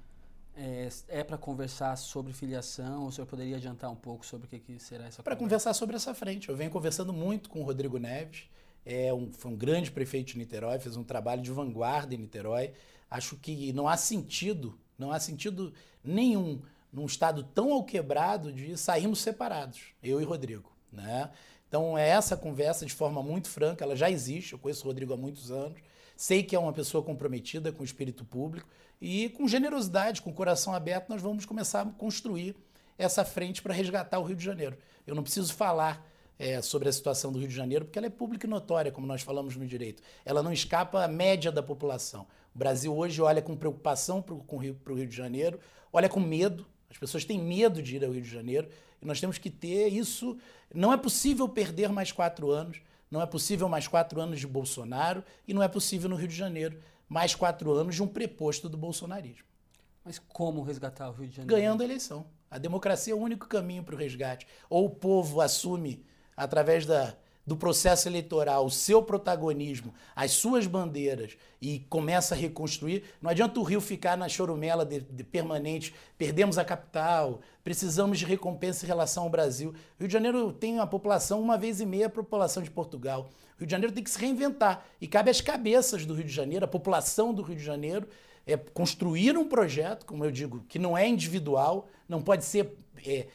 é, 0.56 0.88
é 1.08 1.24
para 1.24 1.36
conversar 1.36 1.96
sobre 1.96 2.32
filiação? 2.32 3.06
O 3.06 3.12
senhor 3.12 3.26
poderia 3.26 3.56
adiantar 3.56 3.90
um 3.90 3.96
pouco 3.96 4.24
sobre 4.24 4.46
o 4.46 4.50
que, 4.50 4.58
que 4.58 4.78
será 4.78 5.06
essa 5.06 5.22
Para 5.22 5.36
conversar 5.36 5.74
sobre 5.74 5.96
essa 5.96 6.14
frente. 6.14 6.48
Eu 6.48 6.56
venho 6.56 6.70
conversando 6.70 7.12
muito 7.12 7.50
com 7.50 7.60
o 7.60 7.64
Rodrigo 7.64 7.98
Neves, 7.98 8.48
é 8.84 9.12
um, 9.12 9.32
foi 9.32 9.50
um 9.50 9.56
grande 9.56 9.90
prefeito 9.90 10.32
de 10.32 10.38
Niterói, 10.38 10.78
fez 10.78 10.96
um 10.96 11.04
trabalho 11.04 11.42
de 11.42 11.50
vanguarda 11.50 12.14
em 12.14 12.18
Niterói. 12.18 12.72
Acho 13.10 13.36
que 13.36 13.72
não 13.72 13.86
há 13.86 13.96
sentido, 13.96 14.78
não 14.98 15.12
há 15.12 15.20
sentido 15.20 15.72
nenhum 16.02 16.62
num 16.92 17.04
estado 17.04 17.42
tão 17.42 17.72
alquebrado 17.72 18.52
de 18.52 18.76
sairmos 18.76 19.20
separados, 19.20 19.92
eu 20.02 20.20
e 20.20 20.24
Rodrigo. 20.24 20.72
Né? 20.90 21.30
Então, 21.68 21.98
é 21.98 22.08
essa 22.08 22.36
conversa 22.36 22.86
de 22.86 22.94
forma 22.94 23.22
muito 23.22 23.48
franca, 23.48 23.84
ela 23.84 23.94
já 23.94 24.10
existe, 24.10 24.54
eu 24.54 24.58
conheço 24.58 24.84
o 24.84 24.88
Rodrigo 24.88 25.12
há 25.12 25.16
muitos 25.16 25.50
anos, 25.50 25.78
sei 26.16 26.42
que 26.42 26.56
é 26.56 26.58
uma 26.58 26.72
pessoa 26.72 27.04
comprometida 27.04 27.70
com 27.70 27.82
o 27.82 27.84
espírito 27.84 28.24
público, 28.24 28.68
e 29.00 29.28
com 29.30 29.46
generosidade, 29.46 30.22
com 30.22 30.32
coração 30.32 30.74
aberto, 30.74 31.08
nós 31.08 31.20
vamos 31.20 31.44
começar 31.44 31.82
a 31.82 31.86
construir 31.86 32.56
essa 32.98 33.24
frente 33.24 33.60
para 33.60 33.74
resgatar 33.74 34.18
o 34.18 34.24
Rio 34.24 34.36
de 34.36 34.44
Janeiro. 34.44 34.76
Eu 35.06 35.14
não 35.14 35.22
preciso 35.22 35.52
falar 35.52 36.06
é, 36.38 36.60
sobre 36.60 36.88
a 36.88 36.92
situação 36.92 37.32
do 37.32 37.38
Rio 37.38 37.48
de 37.48 37.54
Janeiro, 37.54 37.84
porque 37.84 37.98
ela 37.98 38.06
é 38.06 38.10
pública 38.10 38.46
e 38.46 38.50
notória, 38.50 38.90
como 38.90 39.06
nós 39.06 39.22
falamos 39.22 39.56
no 39.56 39.66
direito. 39.66 40.02
Ela 40.24 40.42
não 40.42 40.52
escapa 40.52 41.04
à 41.04 41.08
média 41.08 41.50
da 41.50 41.62
população. 41.62 42.26
O 42.54 42.58
Brasil 42.58 42.96
hoje 42.96 43.20
olha 43.20 43.42
com 43.42 43.56
preocupação 43.56 44.22
para 44.22 44.34
o 44.34 44.56
Rio, 44.56 44.78
Rio 44.86 45.06
de 45.06 45.16
Janeiro, 45.16 45.60
olha 45.92 46.08
com 46.08 46.20
medo. 46.20 46.66
As 46.90 46.96
pessoas 46.96 47.24
têm 47.24 47.38
medo 47.38 47.82
de 47.82 47.96
ir 47.96 48.04
ao 48.04 48.12
Rio 48.12 48.22
de 48.22 48.30
Janeiro 48.30 48.68
e 49.00 49.06
nós 49.06 49.20
temos 49.20 49.38
que 49.38 49.50
ter 49.50 49.88
isso. 49.88 50.38
Não 50.74 50.92
é 50.92 50.96
possível 50.96 51.48
perder 51.48 51.90
mais 51.90 52.12
quatro 52.12 52.50
anos, 52.50 52.80
não 53.10 53.20
é 53.20 53.26
possível 53.26 53.68
mais 53.68 53.86
quatro 53.86 54.20
anos 54.20 54.40
de 54.40 54.46
Bolsonaro 54.46 55.22
e 55.46 55.54
não 55.54 55.62
é 55.62 55.68
possível 55.68 56.08
no 56.08 56.16
Rio 56.16 56.28
de 56.28 56.36
Janeiro 56.36 56.78
mais 57.08 57.34
quatro 57.34 57.72
anos 57.72 57.94
de 57.94 58.02
um 58.02 58.08
preposto 58.08 58.68
do 58.68 58.76
bolsonarismo. 58.76 59.46
Mas 60.04 60.18
como 60.18 60.62
resgatar 60.62 61.08
o 61.08 61.12
Rio 61.12 61.28
de 61.28 61.36
Janeiro? 61.36 61.56
Ganhando 61.56 61.80
a 61.80 61.84
eleição. 61.84 62.26
A 62.50 62.58
democracia 62.58 63.12
é 63.12 63.16
o 63.16 63.18
único 63.18 63.48
caminho 63.48 63.82
para 63.82 63.94
o 63.94 63.98
resgate. 63.98 64.46
Ou 64.70 64.86
o 64.86 64.90
povo 64.90 65.40
assume, 65.40 66.04
através 66.36 66.86
da, 66.86 67.16
do 67.46 67.56
processo 67.56 68.08
eleitoral, 68.08 68.66
o 68.66 68.70
seu 68.70 69.02
protagonismo, 69.02 69.94
as 70.16 70.32
suas 70.32 70.66
bandeiras 70.66 71.36
e 71.62 71.80
começa 71.88 72.34
a 72.34 72.38
reconstruir. 72.38 73.04
Não 73.22 73.30
adianta 73.30 73.60
o 73.60 73.62
Rio 73.62 73.80
ficar 73.80 74.16
na 74.16 74.28
chorumela 74.28 74.84
de, 74.84 75.00
de 75.00 75.22
permanente, 75.22 75.94
perdemos 76.18 76.58
a 76.58 76.64
capital, 76.64 77.40
precisamos 77.62 78.18
de 78.18 78.24
recompensa 78.24 78.84
em 78.84 78.88
relação 78.88 79.22
ao 79.22 79.30
Brasil. 79.30 79.72
Rio 79.98 80.08
de 80.08 80.12
Janeiro 80.12 80.52
tem 80.52 80.74
uma 80.74 80.86
população 80.86 81.40
uma 81.40 81.56
vez 81.56 81.80
e 81.80 81.86
meia 81.86 82.06
a 82.06 82.10
população 82.10 82.62
de 82.62 82.70
Portugal. 82.70 83.30
Rio 83.56 83.66
de 83.66 83.70
Janeiro 83.70 83.94
tem 83.94 84.02
que 84.02 84.10
se 84.10 84.18
reinventar 84.18 84.84
e 85.00 85.06
cabe 85.06 85.30
às 85.30 85.40
cabeças 85.40 86.04
do 86.04 86.14
Rio 86.14 86.24
de 86.24 86.32
Janeiro, 86.32 86.64
a 86.64 86.68
população 86.68 87.32
do 87.32 87.42
Rio 87.42 87.56
de 87.56 87.64
Janeiro, 87.64 88.08
é 88.46 88.56
construir 88.56 89.36
um 89.36 89.48
projeto, 89.48 90.06
como 90.06 90.24
eu 90.24 90.30
digo, 90.30 90.64
que 90.68 90.78
não 90.78 90.96
é 90.96 91.08
individual, 91.08 91.88
não 92.08 92.22
pode 92.22 92.44
ser 92.44 92.76
é, 93.04 93.26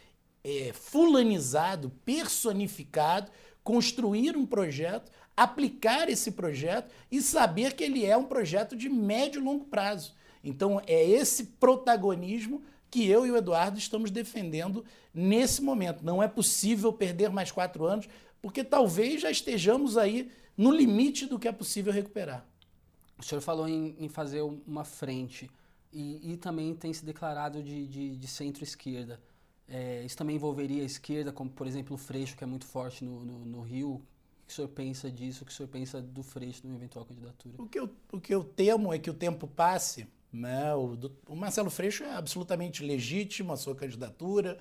é, 0.43 0.71
fulanizado, 0.74 1.89
personificado, 2.06 3.32
construir 3.63 4.36
um 4.36 4.45
projeto, 4.45 5.12
aplicar 5.36 6.10
esse 6.10 6.32
projeto 6.32 6.91
e 7.12 7.21
saber 7.21 7.74
que 7.74 7.84
ele 7.84 8.06
é 8.06 8.15
um 8.17 8.26
projeto 8.26 8.76
de 8.76 8.89
médio 8.89 9.41
e 9.41 9.43
longo 9.43 9.65
prazo. 9.65 10.13
Então, 10.43 10.82
é 10.88 11.04
esse 11.04 11.45
protagonismo 11.45 12.63
que 12.89 13.08
eu 13.08 13.26
e 13.26 13.32
o 13.32 13.38
Eduardo 13.38 13.78
estamos 13.78 14.12
defendendo 14.12 14.84
nesse 15.13 15.62
momento. 15.62 16.04
Não 16.04 16.21
é 16.21 16.28
possível 16.28 16.91
perder 16.91 17.30
mais 17.30 17.52
quatro 17.52 17.86
anos, 17.86 18.08
porque 18.41 18.63
talvez 18.63 19.21
já 19.21 19.32
estejamos 19.32 19.97
aí 19.97 20.30
no 20.58 20.71
limite 20.71 21.26
do 21.26 21.39
que 21.39 21.47
é 21.47 21.52
possível 21.52 21.93
recuperar. 21.93 22.45
O 23.17 23.24
senhor 23.24 23.41
falou 23.41 23.67
em, 23.67 23.95
em 24.00 24.10
fazer 24.10 24.41
uma 24.41 24.84
frente 24.84 25.50
e, 25.93 26.34
e, 26.34 26.38
também 26.38 26.74
tem 26.74 26.91
se 26.91 27.06
declarado 27.06 27.62
de, 27.62 27.86
de, 27.86 28.15
de 28.15 28.28
centro-esquerda. 28.28 29.19
É, 29.73 30.03
isso 30.03 30.17
também 30.17 30.36
envolveria 30.36 30.84
a 30.84 30.86
esquerda, 30.86 31.31
como 31.31 31.49
por 31.49 31.65
exemplo 31.65 31.95
o 31.95 31.97
Freixo, 31.97 32.36
que 32.36 32.43
é 32.43 32.47
muito 32.47 32.65
forte 32.65 33.05
no, 33.05 33.23
no, 33.23 33.45
no 33.45 33.62
Rio. 33.62 33.93
O 33.93 34.01
que 34.45 34.51
o 34.51 34.55
senhor 34.55 34.67
pensa 34.67 35.10
disso? 35.10 35.43
O 35.43 35.45
que 35.45 35.53
o 35.53 35.55
senhor 35.55 35.69
pensa 35.69 36.01
do 36.01 36.21
Freixo 36.21 36.62
numa 36.65 36.75
eventual 36.75 37.05
candidatura? 37.05 37.55
O 37.57 37.65
que 37.65 37.79
eu, 37.79 37.89
o 38.12 38.19
que 38.19 38.36
eu 38.36 38.43
temo 38.43 38.93
é 38.93 38.99
que 38.99 39.10
o 39.10 39.13
tempo 39.13 39.47
passe. 39.47 40.05
Né? 40.31 40.75
O, 40.75 40.97
o 41.25 41.36
Marcelo 41.38 41.69
Freixo 41.69 42.03
é 42.03 42.13
absolutamente 42.13 42.84
legítimo 42.84 43.53
a 43.53 43.57
sua 43.57 43.73
candidatura, 43.73 44.57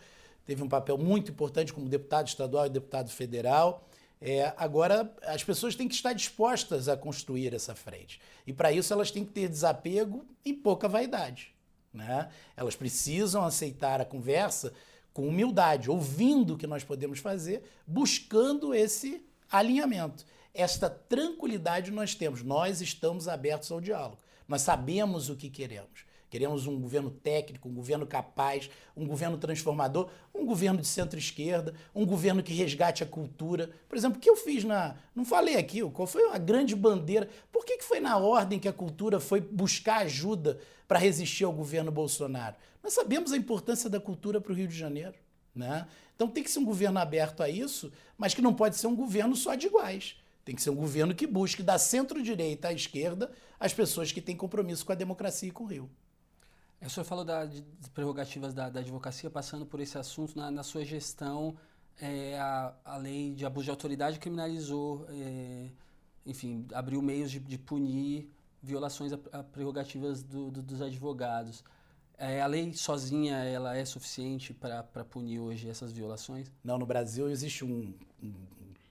teve 0.47 0.63
um 0.63 0.69
papel 0.69 0.97
muito 0.97 1.33
importante 1.33 1.73
como 1.73 1.89
deputado 1.89 2.29
estadual 2.29 2.67
e 2.67 2.71
deputado 2.71 3.11
federal. 3.11 3.89
É, 4.21 4.53
agora, 4.57 5.13
as 5.23 5.43
pessoas 5.43 5.75
têm 5.75 5.89
que 5.89 5.95
estar 5.95 6.13
dispostas 6.13 6.89
a 6.89 6.97
construir 6.97 7.53
essa 7.53 7.75
frente. 7.75 8.21
E 8.47 8.53
para 8.53 8.71
isso 8.71 8.93
elas 8.93 9.11
têm 9.11 9.25
que 9.25 9.33
ter 9.33 9.49
desapego 9.49 10.25
e 10.45 10.53
pouca 10.53 10.87
vaidade. 10.87 11.53
Né? 11.93 12.29
Elas 12.57 12.77
precisam 12.77 13.45
aceitar 13.45 14.01
a 14.01 14.05
conversa 14.05 14.73
com 15.13 15.29
humildade, 15.29 15.91
ouvindo 15.91 16.55
o 16.55 16.57
que 16.57 16.67
nós 16.67 16.85
podemos 16.85 17.19
fazer, 17.19 17.63
buscando 17.87 18.75
esse 18.75 19.25
alinhamento. 19.51 20.25
Esta 20.53 20.91
tranquilidade 20.91 21.91
nós 21.91 22.15
temos, 22.15 22.43
nós 22.43 22.81
estamos 22.81 23.29
abertos 23.29 23.71
ao 23.71 23.81
diálogo, 23.81 24.19
nós 24.47 24.63
sabemos 24.63 25.29
o 25.29 25.37
que 25.37 25.49
queremos. 25.49 26.05
Queremos 26.31 26.69
um 26.69 26.81
governo 26.81 27.11
técnico, 27.11 27.69
um 27.69 27.75
governo 27.75 28.07
capaz, 28.07 28.71
um 28.97 29.05
governo 29.05 29.37
transformador, 29.37 30.09
um 30.33 30.47
governo 30.47 30.81
de 30.81 30.87
centro-esquerda, 30.87 31.75
um 31.93 32.07
governo 32.07 32.41
que 32.41 32.55
resgate 32.55 33.03
a 33.03 33.07
cultura. 33.07 33.73
Por 33.89 33.99
exemplo, 33.99 34.17
o 34.17 34.21
que 34.21 34.31
eu 34.31 34.37
fiz 34.37 34.63
na. 34.63 34.95
Não 35.13 35.25
falei 35.25 35.57
aqui, 35.57 35.83
qual 35.91 36.07
foi 36.07 36.31
a 36.31 36.39
grande 36.39 36.77
bandeira? 36.77 37.29
Por 37.51 37.65
que, 37.65 37.79
que 37.79 37.85
foi 37.85 37.99
na 37.99 38.17
ordem 38.17 38.61
que 38.61 38.69
a 38.69 38.73
cultura 38.73 39.19
foi 39.19 39.41
buscar 39.41 40.03
ajuda 40.03 40.61
para 40.87 41.01
resistir 41.01 41.43
ao 41.43 41.53
governo 41.53 41.91
Bolsonaro? 41.91 42.55
Nós 42.81 42.93
sabemos 42.93 43.33
a 43.33 43.37
importância 43.37 43.91
da 43.91 43.99
cultura 43.99 44.41
para 44.41 44.53
o 44.53 44.55
Rio 44.55 44.69
de 44.69 44.79
Janeiro. 44.79 45.15
Né? 45.53 45.85
Então 46.15 46.29
tem 46.29 46.45
que 46.45 46.51
ser 46.51 46.61
um 46.61 46.65
governo 46.65 47.01
aberto 47.01 47.43
a 47.43 47.49
isso, 47.49 47.93
mas 48.17 48.35
que 48.35 48.41
não 48.41 48.55
pode 48.55 48.77
ser 48.77 48.87
um 48.87 48.95
governo 48.95 49.35
só 49.35 49.57
de 49.57 49.67
iguais. 49.67 50.15
Tem 50.45 50.55
que 50.55 50.63
ser 50.63 50.71
um 50.71 50.77
governo 50.77 51.13
que 51.13 51.27
busque 51.27 51.63
da 51.63 51.77
centro-direita 51.77 52.69
à 52.69 52.73
esquerda 52.73 53.33
as 53.59 53.75
pessoas 53.75 54.13
que 54.13 54.21
têm 54.21 54.37
compromisso 54.37 54.87
com 54.87 54.93
a 54.93 54.95
democracia 54.95 55.49
e 55.49 55.53
com 55.53 55.65
o 55.65 55.67
Rio. 55.67 55.91
É, 56.81 56.87
o 56.87 56.91
senhor 56.91 57.05
falou 57.05 57.25
da, 57.25 57.45
de 57.45 57.63
prerrogativas 57.93 58.55
da, 58.55 58.71
da, 58.71 58.81
advocacia, 58.81 59.29
passando 59.29 59.67
por 59.67 59.81
esse 59.81 59.99
assunto, 59.99 60.37
na, 60.37 60.51
na 60.51 60.63
sua 60.63 60.85
gestão, 60.85 61.57
é, 62.01 62.39
a, 62.39 62.75
a, 62.85 62.97
lei 62.97 63.35
de 63.35 63.45
abuso 63.45 63.65
de 63.65 63.71
autoridade 63.71 64.19
criminalizou, 64.19 65.07
é, 65.11 65.69
enfim, 66.25 66.67
abriu 66.73 67.03
meios 67.03 67.31
de, 67.31 67.39
de 67.39 67.59
punir 67.59 68.31
violações 68.63 69.13
a, 69.13 69.19
a 69.33 69.43
prerrogativas 69.43 70.23
do, 70.23 70.51
do, 70.51 70.63
dos 70.63 70.81
advogados. 70.81 71.63
É, 72.17 72.41
a 72.41 72.47
lei 72.47 72.73
sozinha 72.73 73.37
ela 73.37 73.77
é 73.77 73.85
suficiente 73.85 74.53
para 74.55 75.05
punir 75.05 75.39
hoje 75.39 75.69
essas 75.69 75.93
violações? 75.93 76.51
Não, 76.63 76.79
no 76.79 76.87
Brasil 76.87 77.31
existe 77.31 77.65
um, 77.65 77.95
um, 78.23 78.35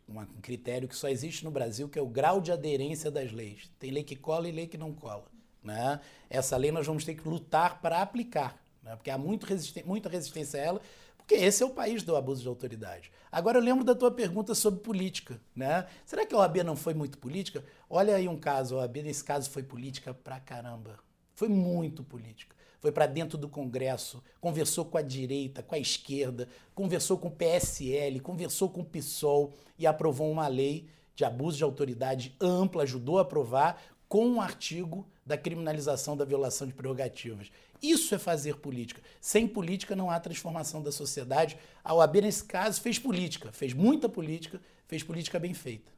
um, 0.07 0.25
critério 0.41 0.87
que 0.87 0.95
só 0.95 1.07
existe 1.07 1.43
no 1.43 1.51
Brasil, 1.51 1.87
que 1.87 1.97
é 1.97 2.01
o 2.01 2.07
grau 2.07 2.41
de 2.41 2.51
aderência 2.51 3.11
das 3.11 3.31
leis. 3.31 3.71
Tem 3.79 3.91
lei 3.91 4.03
que 4.03 4.15
cola 4.15 4.47
e 4.47 4.51
lei 4.51 4.67
que 4.67 4.77
não 4.77 4.93
cola. 4.93 5.25
Né? 5.63 5.99
Essa 6.29 6.57
lei 6.57 6.71
nós 6.71 6.85
vamos 6.85 7.03
ter 7.03 7.15
que 7.15 7.27
lutar 7.27 7.81
para 7.81 8.01
aplicar, 8.01 8.57
né? 8.81 8.95
porque 8.95 9.11
há 9.11 9.17
muito 9.17 9.45
resisten 9.45 9.83
muita 9.83 10.09
resistência 10.09 10.59
a 10.59 10.63
ela, 10.63 10.81
porque 11.17 11.35
esse 11.35 11.61
é 11.61 11.65
o 11.65 11.69
país 11.69 12.01
do 12.01 12.15
abuso 12.15 12.41
de 12.41 12.47
autoridade. 12.47 13.11
Agora 13.31 13.59
eu 13.59 13.61
lembro 13.61 13.83
da 13.83 13.93
tua 13.93 14.09
pergunta 14.09 14.55
sobre 14.55 14.79
política. 14.79 15.39
Né? 15.55 15.85
Será 16.05 16.25
que 16.25 16.33
a 16.33 16.37
OAB 16.39 16.63
não 16.63 16.75
foi 16.75 16.93
muito 16.93 17.19
política? 17.19 17.63
Olha 17.87 18.15
aí 18.15 18.27
um 18.27 18.37
caso, 18.37 18.75
a 18.75 18.79
OAB 18.79 18.97
nesse 19.03 19.23
caso 19.23 19.49
foi 19.49 19.61
política 19.61 20.13
pra 20.13 20.39
caramba. 20.39 20.97
Foi 21.35 21.47
muito 21.47 22.03
política. 22.03 22.55
Foi 22.79 22.91
para 22.91 23.05
dentro 23.05 23.37
do 23.37 23.49
Congresso, 23.49 24.23
conversou 24.39 24.85
com 24.85 24.97
a 24.97 25.01
direita, 25.01 25.61
com 25.61 25.75
a 25.75 25.79
esquerda, 25.79 26.47
conversou 26.73 27.17
com 27.17 27.27
o 27.27 27.31
PSL, 27.31 28.19
conversou 28.21 28.69
com 28.69 28.81
o 28.81 28.85
PSOL 28.85 29.53
e 29.77 29.85
aprovou 29.85 30.31
uma 30.31 30.47
lei 30.47 30.87
de 31.13 31.25
abuso 31.25 31.57
de 31.57 31.63
autoridade 31.63 32.35
ampla, 32.39 32.83
ajudou 32.83 33.19
a 33.19 33.23
aprovar, 33.23 33.81
com 34.09 34.27
um 34.27 34.41
artigo 34.41 35.07
da 35.23 35.37
criminalização 35.37 36.17
da 36.17 36.25
violação 36.25 36.67
de 36.67 36.73
prerrogativas. 36.73 37.51
Isso 37.79 38.13
é 38.15 38.17
fazer 38.17 38.57
política. 38.57 39.01
Sem 39.21 39.47
política 39.47 39.95
não 39.95 40.09
há 40.09 40.19
transformação 40.19 40.81
da 40.81 40.91
sociedade. 40.91 41.55
A 41.83 41.93
OAB, 41.93 42.15
nesse 42.15 42.43
caso, 42.43 42.81
fez 42.81 42.97
política, 42.97 43.51
fez 43.51 43.71
muita 43.71 44.09
política, 44.09 44.59
fez 44.87 45.03
política 45.03 45.37
bem 45.39 45.53
feita. 45.53 45.91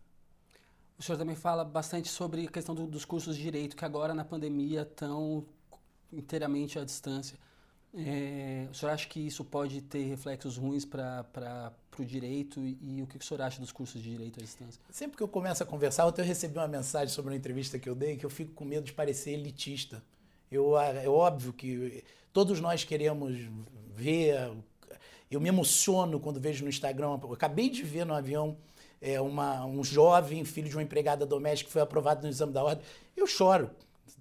O 0.99 1.01
senhor 1.01 1.17
também 1.17 1.35
fala 1.35 1.63
bastante 1.63 2.09
sobre 2.09 2.45
a 2.45 2.51
questão 2.51 2.75
do, 2.75 2.85
dos 2.85 3.05
cursos 3.05 3.35
de 3.35 3.41
direito, 3.41 3.75
que 3.75 3.85
agora 3.85 4.13
na 4.13 4.25
pandemia 4.25 4.81
estão 4.81 5.45
inteiramente 6.11 6.77
à 6.77 6.83
distância. 6.83 7.39
É, 7.93 8.67
o 8.71 8.73
senhor 8.73 8.93
acha 8.93 9.05
que 9.05 9.19
isso 9.19 9.43
pode 9.43 9.81
ter 9.81 10.03
reflexos 10.03 10.55
ruins 10.55 10.85
para 10.85 11.73
o 11.99 12.05
direito 12.05 12.61
e, 12.61 12.77
e, 12.81 13.01
o 13.01 13.07
que 13.07 13.17
o 13.17 13.21
senhor 13.23 13.41
acha 13.41 13.59
dos 13.59 13.71
cursos 13.71 14.01
de 14.01 14.09
direito 14.09 14.39
à 14.39 14.43
distância? 14.43 14.81
Sempre 14.89 15.17
que 15.17 15.23
eu 15.23 15.27
começo 15.27 15.61
a 15.61 15.65
conversar, 15.65 16.05
ontem 16.05 16.21
eu 16.21 16.25
recebi 16.25 16.57
uma 16.57 16.67
mensagem 16.69 17.09
sobre 17.09 17.31
uma 17.31 17.37
entrevista 17.37 17.77
que 17.77 17.89
eu 17.89 17.95
dei 17.95 18.15
que 18.15 18.25
eu 18.25 18.29
fico 18.29 18.53
com 18.53 18.63
medo 18.63 18.85
de 18.85 18.93
parecer 18.93 19.31
elitista. 19.31 20.01
Eu, 20.49 20.77
é 20.79 21.07
óbvio 21.07 21.51
que 21.51 22.03
todos 22.31 22.59
nós 22.61 22.83
queremos 22.83 23.37
ver. 23.93 24.51
Eu 25.29 25.39
me 25.39 25.49
emociono 25.49 26.19
quando 26.19 26.39
vejo 26.39 26.63
no 26.63 26.69
Instagram. 26.69 27.19
Eu 27.23 27.33
acabei 27.33 27.69
de 27.69 27.83
ver 27.83 28.05
no 28.05 28.13
avião 28.13 28.57
é, 29.01 29.19
uma, 29.19 29.65
um 29.65 29.83
jovem 29.83 30.43
filho 30.43 30.69
de 30.69 30.75
uma 30.75 30.83
empregada 30.83 31.25
doméstica 31.25 31.67
que 31.67 31.73
foi 31.73 31.81
aprovado 31.81 32.23
no 32.23 32.29
exame 32.29 32.51
da 32.53 32.63
ordem. 32.63 32.83
Eu 33.15 33.27
choro 33.27 33.69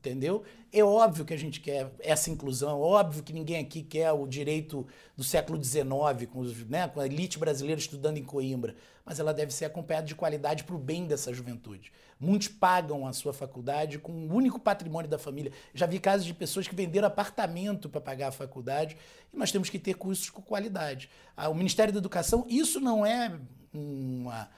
entendeu? 0.00 0.42
É 0.72 0.84
óbvio 0.84 1.24
que 1.24 1.34
a 1.34 1.36
gente 1.36 1.60
quer 1.60 1.90
essa 1.98 2.30
inclusão, 2.30 2.80
óbvio 2.80 3.24
que 3.24 3.32
ninguém 3.32 3.60
aqui 3.60 3.82
quer 3.82 4.12
o 4.12 4.24
direito 4.24 4.86
do 5.16 5.24
século 5.24 5.62
XIX, 5.62 5.84
com, 6.30 6.38
os, 6.38 6.56
né, 6.68 6.86
com 6.86 7.00
a 7.00 7.06
elite 7.06 7.38
brasileira 7.38 7.80
estudando 7.80 8.18
em 8.18 8.22
Coimbra, 8.22 8.76
mas 9.04 9.18
ela 9.18 9.34
deve 9.34 9.52
ser 9.52 9.64
acompanhada 9.64 10.06
de 10.06 10.14
qualidade 10.14 10.62
para 10.62 10.76
o 10.76 10.78
bem 10.78 11.06
dessa 11.06 11.34
juventude. 11.34 11.90
Muitos 12.20 12.46
pagam 12.46 13.04
a 13.04 13.12
sua 13.12 13.32
faculdade 13.32 13.98
com 13.98 14.12
o 14.12 14.32
único 14.32 14.60
patrimônio 14.60 15.10
da 15.10 15.18
família. 15.18 15.50
Já 15.74 15.86
vi 15.86 15.98
casos 15.98 16.24
de 16.24 16.32
pessoas 16.32 16.68
que 16.68 16.74
venderam 16.74 17.08
apartamento 17.08 17.88
para 17.88 18.00
pagar 18.00 18.28
a 18.28 18.32
faculdade 18.32 18.96
e 19.32 19.36
nós 19.36 19.50
temos 19.50 19.68
que 19.68 19.78
ter 19.78 19.94
cursos 19.94 20.30
com 20.30 20.40
qualidade. 20.40 21.10
Ah, 21.36 21.48
o 21.48 21.54
Ministério 21.54 21.92
da 21.92 21.98
Educação, 21.98 22.46
isso 22.48 22.78
não 22.78 23.04
é 23.04 23.40
uma 23.72 24.48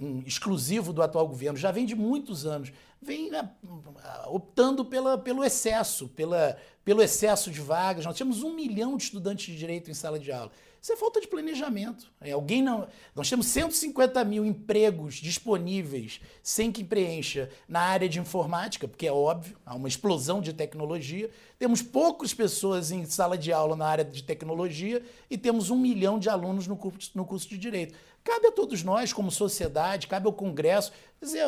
um, 0.00 0.22
exclusivo 0.26 0.92
do 0.92 1.02
atual 1.02 1.26
governo, 1.26 1.58
já 1.58 1.70
vem 1.70 1.86
de 1.86 1.94
muitos 1.94 2.46
anos, 2.46 2.72
vem 3.00 3.30
né, 3.30 3.50
optando 4.26 4.84
pela, 4.84 5.16
pelo 5.18 5.44
excesso, 5.44 6.08
pela, 6.08 6.56
pelo 6.84 7.02
excesso 7.02 7.50
de 7.50 7.60
vagas. 7.60 8.04
Nós 8.04 8.16
temos 8.16 8.42
um 8.42 8.54
milhão 8.54 8.96
de 8.96 9.04
estudantes 9.04 9.46
de 9.46 9.56
direito 9.56 9.90
em 9.90 9.94
sala 9.94 10.18
de 10.18 10.32
aula. 10.32 10.50
Isso 10.86 10.92
é 10.92 10.96
falta 10.96 11.20
de 11.20 11.26
planejamento. 11.26 12.12
É, 12.20 12.30
alguém 12.30 12.62
não. 12.62 12.86
Nós 13.12 13.28
temos 13.28 13.46
150 13.46 14.24
mil 14.24 14.44
empregos 14.44 15.16
disponíveis 15.16 16.20
sem 16.44 16.70
que 16.70 16.84
preencha 16.84 17.50
na 17.68 17.80
área 17.80 18.08
de 18.08 18.20
informática, 18.20 18.86
porque 18.86 19.04
é 19.04 19.12
óbvio, 19.12 19.56
há 19.66 19.74
uma 19.74 19.88
explosão 19.88 20.40
de 20.40 20.52
tecnologia. 20.52 21.28
Temos 21.58 21.82
poucas 21.82 22.32
pessoas 22.32 22.92
em 22.92 23.04
sala 23.04 23.36
de 23.36 23.52
aula 23.52 23.74
na 23.74 23.84
área 23.84 24.04
de 24.04 24.22
tecnologia 24.22 25.02
e 25.28 25.36
temos 25.36 25.70
um 25.70 25.76
milhão 25.76 26.20
de 26.20 26.28
alunos 26.28 26.68
no 26.68 26.76
curso, 26.76 27.10
no 27.16 27.24
curso 27.24 27.48
de 27.48 27.58
direito. 27.58 27.96
Cabe 28.26 28.48
a 28.48 28.50
todos 28.50 28.82
nós, 28.82 29.12
como 29.12 29.30
sociedade, 29.30 30.08
cabe 30.08 30.26
ao 30.26 30.32
Congresso, 30.32 30.90
dizer, 31.22 31.44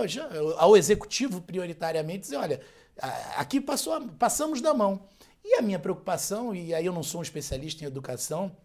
ao 0.56 0.76
Executivo 0.76 1.40
prioritariamente, 1.40 2.20
dizer, 2.20 2.36
olha, 2.36 2.60
aqui 3.36 3.60
passou, 3.60 4.00
passamos 4.10 4.60
da 4.60 4.72
mão. 4.72 5.02
E 5.44 5.56
a 5.56 5.62
minha 5.62 5.80
preocupação, 5.80 6.54
e 6.54 6.72
aí 6.72 6.86
eu 6.86 6.92
não 6.92 7.02
sou 7.02 7.18
um 7.18 7.22
especialista 7.22 7.82
em 7.82 7.86
educação, 7.88 8.56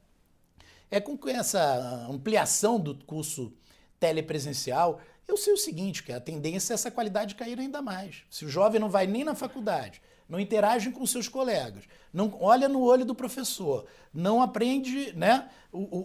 é 0.91 1.01
com 1.01 1.17
essa 1.27 2.05
ampliação 2.07 2.79
do 2.79 2.93
curso 3.03 3.51
telepresencial, 3.99 5.01
eu 5.27 5.35
sei 5.35 5.53
o 5.53 5.57
seguinte, 5.57 6.03
que 6.03 6.11
a 6.11 6.19
tendência 6.19 6.73
é 6.73 6.75
essa 6.75 6.91
qualidade 6.91 7.33
cair 7.33 7.57
ainda 7.59 7.81
mais. 7.81 8.17
Se 8.29 8.45
o 8.45 8.49
jovem 8.49 8.79
não 8.79 8.91
vai 8.91 9.07
nem 9.07 9.23
na 9.23 9.33
faculdade, 9.33 10.03
não 10.27 10.39
interage 10.39 10.91
com 10.91 11.05
seus 11.05 11.27
colegas, 11.27 11.83
não 12.11 12.35
olha 12.39 12.69
no 12.69 12.81
olho 12.81 13.05
do 13.05 13.13
professor, 13.13 13.85
não 14.13 14.41
aprende, 14.41 15.13
né? 15.13 15.49
O, 15.71 15.79
o, 15.79 15.99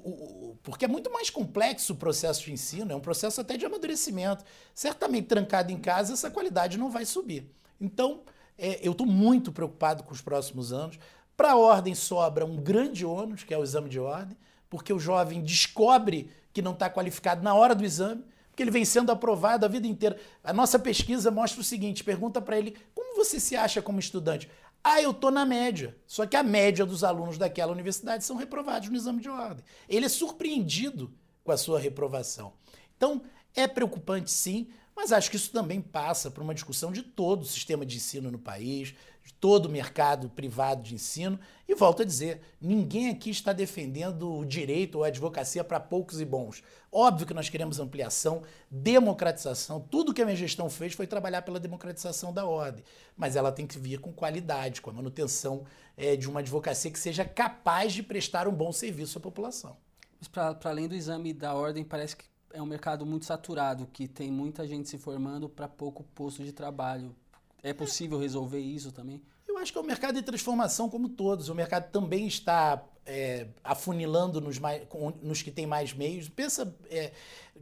o, 0.51 0.59
porque 0.63 0.85
é 0.85 0.89
muito 0.89 1.11
mais 1.13 1.31
complexo 1.31 1.93
o 1.93 1.97
processo 1.97 2.45
de 2.45 2.53
ensino, 2.53 2.93
é 2.93 2.97
um 2.97 3.01
processo 3.01 3.41
até 3.41 3.57
de 3.57 3.67
amadurecimento. 3.67 4.45
Certamente 4.75 5.27
trancado 5.27 5.73
em 5.73 5.79
casa, 5.79 6.13
essa 6.13 6.31
qualidade 6.31 6.79
não 6.79 6.91
vai 6.91 7.05
subir. 7.05 7.51
Então, 7.81 8.23
é, 8.57 8.81
eu 8.83 8.93
estou 8.93 9.07
muito 9.07 9.53
preocupado 9.53 10.03
com 10.03 10.13
os 10.13 10.21
próximos 10.21 10.73
anos. 10.73 10.99
Para 11.37 11.53
a 11.53 11.57
ordem 11.57 11.95
sobra 11.95 12.45
um 12.45 12.57
grande 12.57 13.05
ônus, 13.05 13.45
que 13.45 13.55
é 13.55 13.59
o 13.59 13.63
exame 13.63 13.89
de 13.89 14.01
ordem, 14.01 14.37
porque 14.69 14.93
o 14.93 14.99
jovem 14.99 15.43
descobre 15.43 16.31
que 16.53 16.61
não 16.61 16.73
está 16.73 16.91
qualificado 16.91 17.43
na 17.43 17.55
hora 17.55 17.75
do 17.75 17.85
exame 17.85 18.25
porque 18.59 18.65
ele 18.65 18.73
vem 18.73 18.85
sendo 18.85 19.13
aprovado 19.13 19.65
a 19.65 19.69
vida 19.69 19.87
inteira. 19.87 20.19
A 20.43 20.53
nossa 20.53 20.81
pesquisa 20.81 21.31
mostra 21.31 21.61
o 21.61 21.65
seguinte: 21.65 22.03
pergunta 22.03 22.41
para 22.41 22.59
ele 22.59 22.77
você 23.19 23.39
se 23.39 23.57
acha 23.57 23.83
como 23.83 23.99
estudante. 23.99 24.49
Ah, 24.83 25.03
eu 25.03 25.11
estou 25.11 25.31
na 25.31 25.45
média. 25.45 25.97
Só 26.07 26.25
que 26.25 26.37
a 26.37 26.43
média 26.43 26.87
dos 26.87 27.05
alunos 27.05 27.37
daquela 27.37 27.73
universidade 27.73 28.25
são 28.25 28.37
reprovados 28.37 28.89
no 28.89 28.97
exame 28.97 29.21
de 29.21 29.29
ordem. 29.29 29.65
Ele 29.89 30.07
é 30.07 30.09
surpreendido 30.09 31.13
com 31.45 31.53
a 31.53 31.57
sua 31.57 31.79
reprovação. 31.79 32.55
Então, 32.97 33.23
é 33.55 33.67
preocupante 33.67 34.31
sim, 34.31 34.69
mas 34.99 35.13
acho 35.13 35.31
que 35.31 35.37
isso 35.37 35.53
também 35.53 35.81
passa 35.81 36.29
por 36.29 36.43
uma 36.43 36.53
discussão 36.53 36.91
de 36.91 37.05
todo 37.05 37.43
o 37.43 37.47
sistema 37.47 37.87
de 37.87 37.99
ensino 37.99 38.33
no 38.33 38.39
país, 38.39 38.97
de 39.23 39.33
todo 39.33 39.67
o 39.67 39.69
mercado 39.69 40.29
privado 40.29 40.83
de 40.83 40.97
ensino. 40.97 41.39
E 41.69 41.75
volto 41.77 42.03
a 42.03 42.05
dizer: 42.05 42.41
ninguém 42.61 43.09
aqui 43.09 43.31
está 43.31 43.53
defendendo 43.53 44.39
o 44.39 44.45
direito 44.45 44.97
ou 44.97 45.05
a 45.05 45.07
advocacia 45.07 45.63
para 45.63 45.79
poucos 45.79 46.21
e 46.21 46.25
bons. 46.25 46.65
Óbvio 46.91 47.29
que 47.29 47.33
nós 47.33 47.49
queremos 47.49 47.79
ampliação, 47.79 48.43
democratização. 48.69 49.79
Tudo 49.79 50.13
que 50.13 50.21
a 50.21 50.25
minha 50.25 50.37
gestão 50.37 50.69
fez 50.69 50.95
foi 50.95 51.07
trabalhar 51.07 51.43
pela 51.43 51.61
democratização 51.61 52.33
da 52.33 52.45
ordem. 52.45 52.83
Mas 53.17 53.37
ela 53.37 53.53
tem 53.53 53.69
que 53.69 53.79
vir 53.79 54.01
com 54.01 54.13
qualidade, 54.13 54.81
com 54.81 54.91
a 54.91 54.95
manutenção 54.95 55.65
é, 55.97 56.17
de 56.17 56.29
uma 56.29 56.41
advocacia 56.41 56.91
que 56.91 56.99
seja 56.99 57.25
capaz 57.25 57.93
de 57.93 58.03
prestar 58.03 58.49
um 58.49 58.53
bom 58.53 58.73
serviço 58.73 59.19
à 59.19 59.21
população. 59.21 59.77
Mas 60.19 60.27
para 60.27 60.59
além 60.65 60.89
do 60.89 60.97
exame 60.97 61.33
da 61.33 61.55
ordem, 61.55 61.85
parece 61.85 62.17
que 62.17 62.25
é 62.53 62.63
um 62.63 62.67
mercado 62.67 63.05
muito 63.05 63.25
saturado, 63.25 63.87
que 63.93 64.09
tem 64.09 64.31
muita 64.31 64.67
gente 64.67 64.89
se 64.89 64.99
formando 64.99 65.49
para 65.49 65.69
pouco 65.69 66.03
posto 66.15 66.45
de 66.45 66.53
trabalho. 66.53 67.15
É 67.63 67.73
possível 67.73 68.19
resolver 68.19 68.61
isso 68.61 68.93
também? 68.93 69.23
Eu 69.47 69.59
acho 69.59 69.73
que 69.73 69.79
é 69.79 69.81
um 69.81 69.85
mercado 69.85 70.15
de 70.15 70.23
transformação 70.23 70.89
como 70.89 71.09
todos. 71.09 71.49
O 71.49 71.55
mercado 71.55 71.91
também 71.91 72.27
está 72.27 72.85
é, 73.05 73.47
afunilando 73.65 74.41
nos, 74.41 74.59
mais, 74.59 74.83
nos 75.23 75.43
que 75.43 75.51
têm 75.51 75.67
mais 75.67 75.93
meios. 75.93 76.29
Pensa 76.29 76.73
é, 76.91 77.13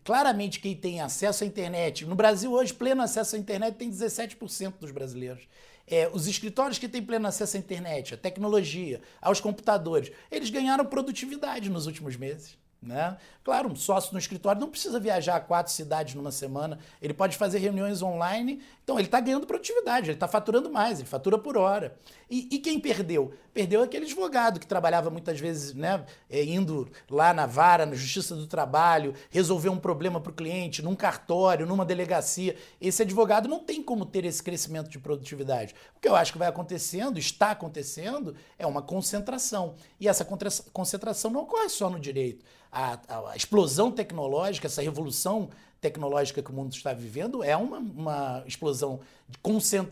claramente 0.05 0.61
quem 0.61 0.75
tem 0.75 1.01
acesso 1.01 1.45
à 1.45 1.47
internet. 1.47 2.05
No 2.05 2.15
Brasil, 2.15 2.53
hoje, 2.53 2.75
pleno 2.75 3.03
acesso 3.03 3.37
à 3.37 3.39
internet 3.39 3.77
tem 3.77 3.91
17% 3.91 4.75
dos 4.79 4.91
brasileiros. 4.91 5.49
É, 5.87 6.11
os 6.13 6.27
escritórios 6.27 6.79
que 6.79 6.89
têm 6.89 7.01
pleno 7.01 7.29
acesso 7.29 7.57
à 7.57 7.61
internet, 7.61 8.15
à 8.15 8.17
tecnologia, 8.17 9.01
aos 9.23 9.41
computadores, 9.41 10.11
eles 10.31 10.51
ganharam 10.51 10.85
produtividade 10.85 11.71
nos 11.71 11.87
últimos 11.87 12.17
meses. 12.17 12.59
Né? 12.87 13.17
Claro, 13.43 13.69
um 13.69 13.75
sócio 13.75 14.13
no 14.13 14.19
escritório 14.19 14.61
não 14.61 14.71
precisa 14.71 15.01
viajar 15.01 15.35
a 15.35 15.41
quatro 15.41 15.73
cidades 15.73 16.15
numa 16.15 16.31
semana, 16.31 16.79
ele 17.03 17.13
pode 17.13 17.37
fazer 17.37 17.59
reuniões 17.59 18.01
online, 18.01 18.63
então 18.85 18.97
ele 18.97 19.09
está 19.09 19.19
ganhando 19.19 19.45
produtividade, 19.45 20.07
ele 20.07 20.15
está 20.15 20.29
faturando 20.29 20.71
mais, 20.71 21.01
ele 21.01 21.09
fatura 21.09 21.37
por 21.37 21.57
hora. 21.57 21.99
E, 22.31 22.49
e, 22.51 22.59
quem 22.59 22.79
perdeu? 22.79 23.35
Perdeu 23.53 23.83
aquele 23.83 24.05
advogado 24.05 24.61
que 24.61 24.67
trabalhava 24.67 25.11
muitas 25.11 25.41
vezes 25.41 25.75
né, 25.75 26.05
é, 26.31 26.45
indo 26.45 26.89
lá 27.11 27.35
na 27.35 27.45
vara, 27.45 27.87
na 27.87 27.95
Justiça 27.97 28.37
do 28.37 28.47
Trabalho, 28.47 29.15
resolver 29.31 29.69
um 29.69 29.79
problema 29.79 30.21
para 30.21 30.31
o 30.31 30.35
cliente, 30.35 30.83
num 30.83 30.95
cartório, 30.95 31.67
numa 31.67 31.85
delegacia. 31.85 32.57
Esse 32.81 33.03
advogado 33.03 33.49
não 33.49 33.61
tem 33.65 33.83
como 33.83 34.07
ter 34.07 34.25
esse 34.25 34.43
crescimento 34.43 34.89
de 34.89 34.99
produtividade. 34.99 35.75
O 35.97 36.01
que 36.01 36.09
eu 36.09 36.15
acho 36.15 36.33
que 36.33 36.39
vai 36.39 36.49
acontecendo, 36.49 37.19
está 37.19 37.51
acontecendo, 37.51 38.37
é 38.57 38.67
uma 38.67 38.83
concentração. 38.83 39.75
E 39.99 40.09
essa 40.09 40.25
concentração 40.73 41.33
não 41.33 41.43
ocorre 41.43 41.69
só 41.69 41.91
no 41.91 41.99
direito 41.99 42.45
a, 42.77 43.31
a, 43.31 43.37
explosão 43.37 43.91
tecnológica, 43.91 44.67
essa 44.67 44.83
revolução 44.83 45.49
tecnológica 45.81 46.43
que 46.43 46.51
o 46.51 46.55
mundo 46.55 46.75
está 46.75 46.93
vivendo 46.93 47.43
é 47.43 47.57
uma, 47.57 47.79
uma 47.79 48.45
explosão 48.47 49.01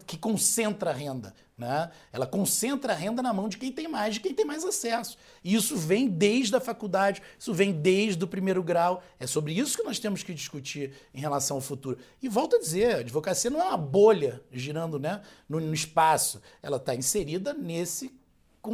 que 0.07 0.19
concentra 0.19 0.91
a 0.91 0.93
renda. 0.93 1.35
Né? 1.57 1.91
Ela 2.13 2.27
concentra 2.27 2.93
a 2.93 2.97
renda 2.97 3.23
na 3.23 3.33
mão 3.33 3.49
de 3.49 3.57
quem 3.57 3.73
tem 3.73 3.89
mais, 3.89 4.15
de 4.15 4.21
quem 4.21 4.35
tem 4.35 4.45
mais 4.45 4.65
acesso. 4.65 5.17
E 5.43 5.55
isso 5.55 5.79
vem 5.79 6.09
desde 6.09 6.55
a 6.57 6.61
faculdade, 6.61 7.23
isso 7.39 7.55
vem 7.55 7.73
desde 7.73 8.23
o 8.23 8.29
primeiro 8.29 8.63
grau. 8.63 9.03
É 9.19 9.27
sobre 9.27 9.55
isso 9.55 9.79
que 9.79 9.85
nós 9.85 9.99
temos 9.99 10.23
que 10.23 10.35
discutir 10.35 10.93
em 11.15 11.21
relação 11.21 11.57
ao 11.57 11.63
futuro. 11.63 11.97
E 12.21 12.29
volto 12.29 12.57
a 12.57 12.59
dizer, 12.59 12.97
a 12.97 12.99
advocacia 12.99 13.49
não 13.49 13.63
é 13.63 13.65
uma 13.69 13.79
bolha 13.79 14.43
girando 14.53 14.99
né, 14.99 15.23
no, 15.49 15.59
no 15.59 15.73
espaço. 15.73 16.43
Ela 16.63 16.77
está 16.77 16.95
inserida 16.95 17.55
nesse, 17.55 18.13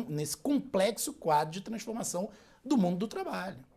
nesse 0.09 0.37
complexo 0.37 1.12
quadro 1.12 1.53
de 1.53 1.61
transformação 1.61 2.31
do 2.64 2.77
mundo 2.77 2.99
do 2.99 3.09
trabalho. 3.09 3.70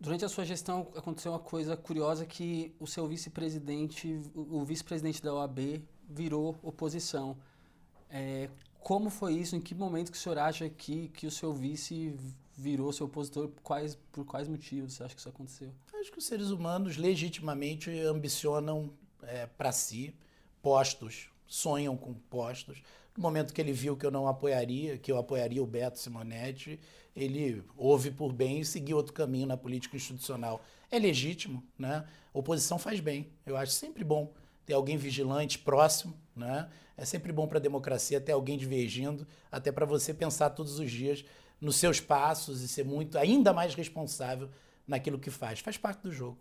Durante 0.00 0.24
a 0.24 0.28
sua 0.28 0.44
gestão 0.44 0.88
aconteceu 0.96 1.32
uma 1.32 1.38
coisa 1.38 1.76
curiosa 1.76 2.26
que 2.26 2.74
o 2.78 2.86
seu 2.86 3.06
vice-presidente, 3.06 4.20
o 4.34 4.64
vice-presidente 4.64 5.22
da 5.22 5.32
OAB 5.32 5.82
virou 6.08 6.58
oposição. 6.62 7.36
É, 8.10 8.50
como 8.80 9.08
foi 9.08 9.34
isso? 9.34 9.56
Em 9.56 9.60
que 9.60 9.74
momento 9.74 10.12
que 10.12 10.18
o 10.18 10.20
senhor 10.20 10.38
acha 10.38 10.68
que, 10.68 11.08
que 11.08 11.26
o 11.26 11.30
seu 11.30 11.54
vice 11.54 12.14
virou 12.54 12.92
seu 12.92 13.06
opositor? 13.06 13.50
Quais, 13.62 13.98
por 14.12 14.24
quais 14.24 14.46
motivos 14.46 14.92
você 14.92 15.04
acha 15.04 15.14
que 15.14 15.20
isso 15.20 15.28
aconteceu? 15.28 15.72
Acho 15.98 16.12
que 16.12 16.18
os 16.18 16.26
seres 16.26 16.50
humanos 16.50 16.96
legitimamente 16.96 17.90
ambicionam 18.00 18.92
é, 19.22 19.46
para 19.46 19.72
si 19.72 20.14
postos, 20.60 21.30
sonham 21.46 21.96
com 21.96 22.12
postos. 22.14 22.82
No 23.16 23.22
momento 23.22 23.52
que 23.52 23.60
ele 23.60 23.72
viu 23.72 23.96
que 23.96 24.04
eu 24.04 24.10
não 24.10 24.26
apoiaria, 24.26 24.98
que 24.98 25.10
eu 25.10 25.16
apoiaria 25.16 25.62
o 25.62 25.66
Beto 25.66 25.98
Simonetti, 25.98 26.80
ele 27.14 27.62
houve 27.76 28.10
por 28.10 28.32
bem 28.32 28.60
e 28.60 28.64
seguiu 28.64 28.96
outro 28.96 29.12
caminho 29.12 29.46
na 29.46 29.56
política 29.56 29.96
institucional. 29.96 30.64
É 30.90 30.98
legítimo, 30.98 31.62
né? 31.78 32.04
Oposição 32.32 32.78
faz 32.78 32.98
bem. 32.98 33.30
Eu 33.46 33.56
acho 33.56 33.72
sempre 33.72 34.02
bom 34.02 34.32
ter 34.66 34.74
alguém 34.74 34.96
vigilante 34.96 35.58
próximo, 35.58 36.14
né? 36.34 36.68
É 36.96 37.04
sempre 37.04 37.32
bom 37.32 37.46
para 37.46 37.58
a 37.58 37.60
democracia 37.60 38.20
ter 38.20 38.32
alguém 38.32 38.56
divergindo, 38.56 39.26
até 39.50 39.70
para 39.70 39.86
você 39.86 40.12
pensar 40.12 40.50
todos 40.50 40.78
os 40.78 40.90
dias 40.90 41.24
nos 41.60 41.76
seus 41.76 42.00
passos 42.00 42.62
e 42.62 42.68
ser 42.68 42.84
muito 42.84 43.16
ainda 43.16 43.52
mais 43.52 43.74
responsável 43.74 44.50
naquilo 44.86 45.18
que 45.18 45.30
faz. 45.30 45.60
Faz 45.60 45.76
parte 45.76 46.02
do 46.02 46.12
jogo. 46.12 46.38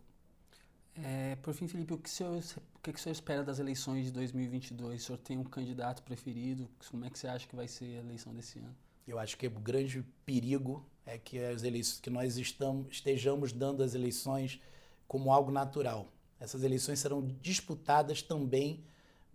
É, 0.95 1.35
por 1.37 1.53
fim, 1.53 1.67
Felipe, 1.67 1.93
o 1.93 1.97
que, 1.97 2.07
o 2.07 2.11
senhor, 2.11 2.37
o 2.75 2.79
que 2.79 2.91
o 2.91 2.97
senhor 2.99 3.13
espera 3.13 3.43
das 3.43 3.59
eleições 3.59 4.05
de 4.05 4.11
2022? 4.11 5.01
O 5.01 5.05
senhor 5.05 5.17
tem 5.17 5.37
um 5.37 5.43
candidato 5.43 6.03
preferido? 6.03 6.69
Como 6.89 7.03
é 7.05 7.09
que 7.09 7.17
você 7.17 7.27
acha 7.27 7.47
que 7.47 7.55
vai 7.55 7.67
ser 7.67 7.97
a 7.97 7.99
eleição 7.99 8.33
desse 8.33 8.59
ano? 8.59 8.75
Eu 9.07 9.17
acho 9.17 9.37
que 9.37 9.47
o 9.47 9.51
grande 9.51 10.03
perigo 10.25 10.85
é 11.05 11.17
que 11.17 11.39
as 11.39 11.63
eleições, 11.63 11.99
que 11.99 12.09
nós 12.09 12.37
estamos, 12.37 12.87
estejamos 12.91 13.51
dando 13.51 13.83
as 13.83 13.95
eleições 13.95 14.61
como 15.07 15.31
algo 15.31 15.51
natural. 15.51 16.07
Essas 16.39 16.63
eleições 16.63 16.99
serão 16.99 17.25
disputadas 17.41 18.21
também 18.21 18.83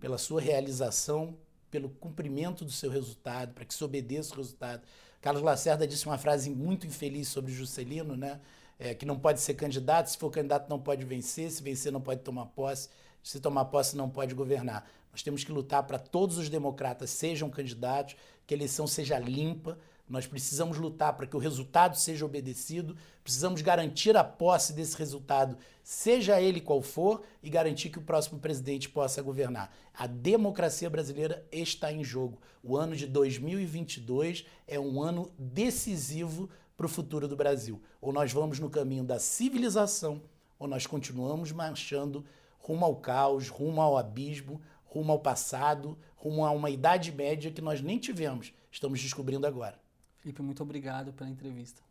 pela 0.00 0.16
sua 0.16 0.40
realização, 0.40 1.36
pelo 1.70 1.90
cumprimento 1.90 2.64
do 2.64 2.70
seu 2.70 2.90
resultado, 2.90 3.52
para 3.52 3.64
que 3.64 3.74
se 3.74 3.82
obedeça 3.82 4.32
o 4.32 4.36
resultado. 4.36 4.82
Carlos 5.20 5.42
Lacerda 5.42 5.86
disse 5.86 6.06
uma 6.06 6.18
frase 6.18 6.48
muito 6.48 6.86
infeliz 6.86 7.28
sobre 7.28 7.52
Juscelino, 7.52 8.16
né? 8.16 8.40
É, 8.78 8.94
que 8.94 9.04
não 9.04 9.18
pode 9.18 9.40
ser 9.40 9.54
candidato, 9.54 10.08
se 10.08 10.16
for 10.16 10.30
candidato 10.30 10.68
não 10.70 10.78
pode 10.78 11.04
vencer, 11.04 11.50
se 11.50 11.62
vencer 11.62 11.90
não 11.90 12.00
pode 12.00 12.20
tomar 12.20 12.46
posse, 12.46 12.88
se 13.22 13.40
tomar 13.40 13.64
posse 13.66 13.96
não 13.96 14.08
pode 14.08 14.34
governar. 14.34 14.88
Nós 15.12 15.22
temos 15.22 15.42
que 15.42 15.50
lutar 15.50 15.82
para 15.82 15.98
todos 15.98 16.38
os 16.38 16.48
democratas 16.48 17.10
sejam 17.10 17.50
candidatos, 17.50 18.14
que 18.46 18.54
a 18.54 18.56
eleição 18.56 18.86
seja 18.86 19.18
limpa. 19.18 19.78
Nós 20.08 20.26
precisamos 20.26 20.78
lutar 20.78 21.12
para 21.14 21.26
que 21.26 21.36
o 21.36 21.38
resultado 21.38 21.98
seja 21.98 22.24
obedecido, 22.24 22.96
precisamos 23.22 23.60
garantir 23.60 24.16
a 24.16 24.24
posse 24.24 24.72
desse 24.72 24.96
resultado, 24.96 25.58
seja 25.82 26.40
ele 26.40 26.62
qual 26.62 26.80
for, 26.80 27.22
e 27.42 27.50
garantir 27.50 27.90
que 27.90 27.98
o 27.98 28.02
próximo 28.02 28.38
presidente 28.38 28.88
possa 28.88 29.20
governar. 29.20 29.70
A 29.92 30.06
democracia 30.06 30.88
brasileira 30.88 31.44
está 31.52 31.92
em 31.92 32.02
jogo. 32.02 32.40
O 32.62 32.76
ano 32.76 32.96
de 32.96 33.06
2022 33.06 34.46
é 34.66 34.80
um 34.80 35.02
ano 35.02 35.30
decisivo 35.38 36.48
para 36.78 36.86
o 36.86 36.88
futuro 36.88 37.26
do 37.26 37.36
Brasil. 37.36 37.82
Ou 38.00 38.12
nós 38.12 38.32
vamos 38.32 38.60
no 38.60 38.70
caminho 38.70 39.02
da 39.02 39.18
civilização, 39.18 40.22
ou 40.56 40.68
nós 40.68 40.86
continuamos 40.86 41.50
marchando 41.50 42.24
rumo 42.56 42.84
ao 42.84 42.94
caos, 42.96 43.48
rumo 43.48 43.82
ao 43.82 43.98
abismo, 43.98 44.62
rumo 44.84 45.10
ao 45.10 45.18
passado, 45.18 45.98
rumo 46.14 46.46
a 46.46 46.52
uma 46.52 46.70
idade 46.70 47.10
média 47.10 47.50
que 47.50 47.60
nós 47.60 47.80
nem 47.80 47.98
tivemos. 47.98 48.52
Estamos 48.70 49.00
descobrindo 49.00 49.44
agora. 49.44 49.76
Felipe, 50.18 50.40
muito 50.40 50.62
obrigado 50.62 51.12
pela 51.12 51.28
entrevista. 51.28 51.82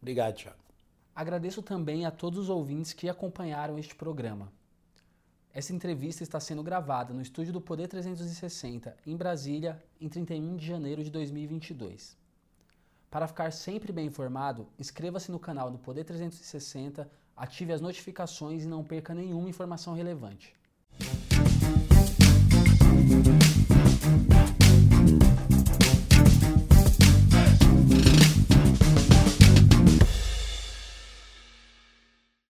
Obrigado, 0.00 0.36
Thiago. 0.36 0.58
Agradeço 1.14 1.62
também 1.62 2.06
a 2.06 2.10
todos 2.10 2.38
os 2.38 2.48
ouvintes 2.48 2.94
que 2.94 3.10
acompanharam 3.10 3.78
este 3.78 3.94
programa. 3.94 4.50
Essa 5.52 5.74
entrevista 5.74 6.22
está 6.22 6.40
sendo 6.40 6.62
gravada 6.62 7.12
no 7.12 7.20
estúdio 7.20 7.52
do 7.52 7.60
Poder 7.60 7.88
360, 7.88 8.96
em 9.04 9.16
Brasília, 9.16 9.82
em 10.00 10.08
31 10.08 10.56
de 10.56 10.66
janeiro 10.66 11.04
de 11.04 11.10
2022. 11.10 12.19
Para 13.10 13.26
ficar 13.26 13.50
sempre 13.50 13.92
bem 13.92 14.06
informado, 14.06 14.68
inscreva-se 14.78 15.32
no 15.32 15.40
canal 15.40 15.68
do 15.68 15.78
Poder 15.78 16.04
360, 16.04 17.10
ative 17.36 17.72
as 17.72 17.80
notificações 17.80 18.62
e 18.62 18.68
não 18.68 18.84
perca 18.84 19.12
nenhuma 19.12 19.48
informação 19.48 19.94
relevante. 19.94 20.54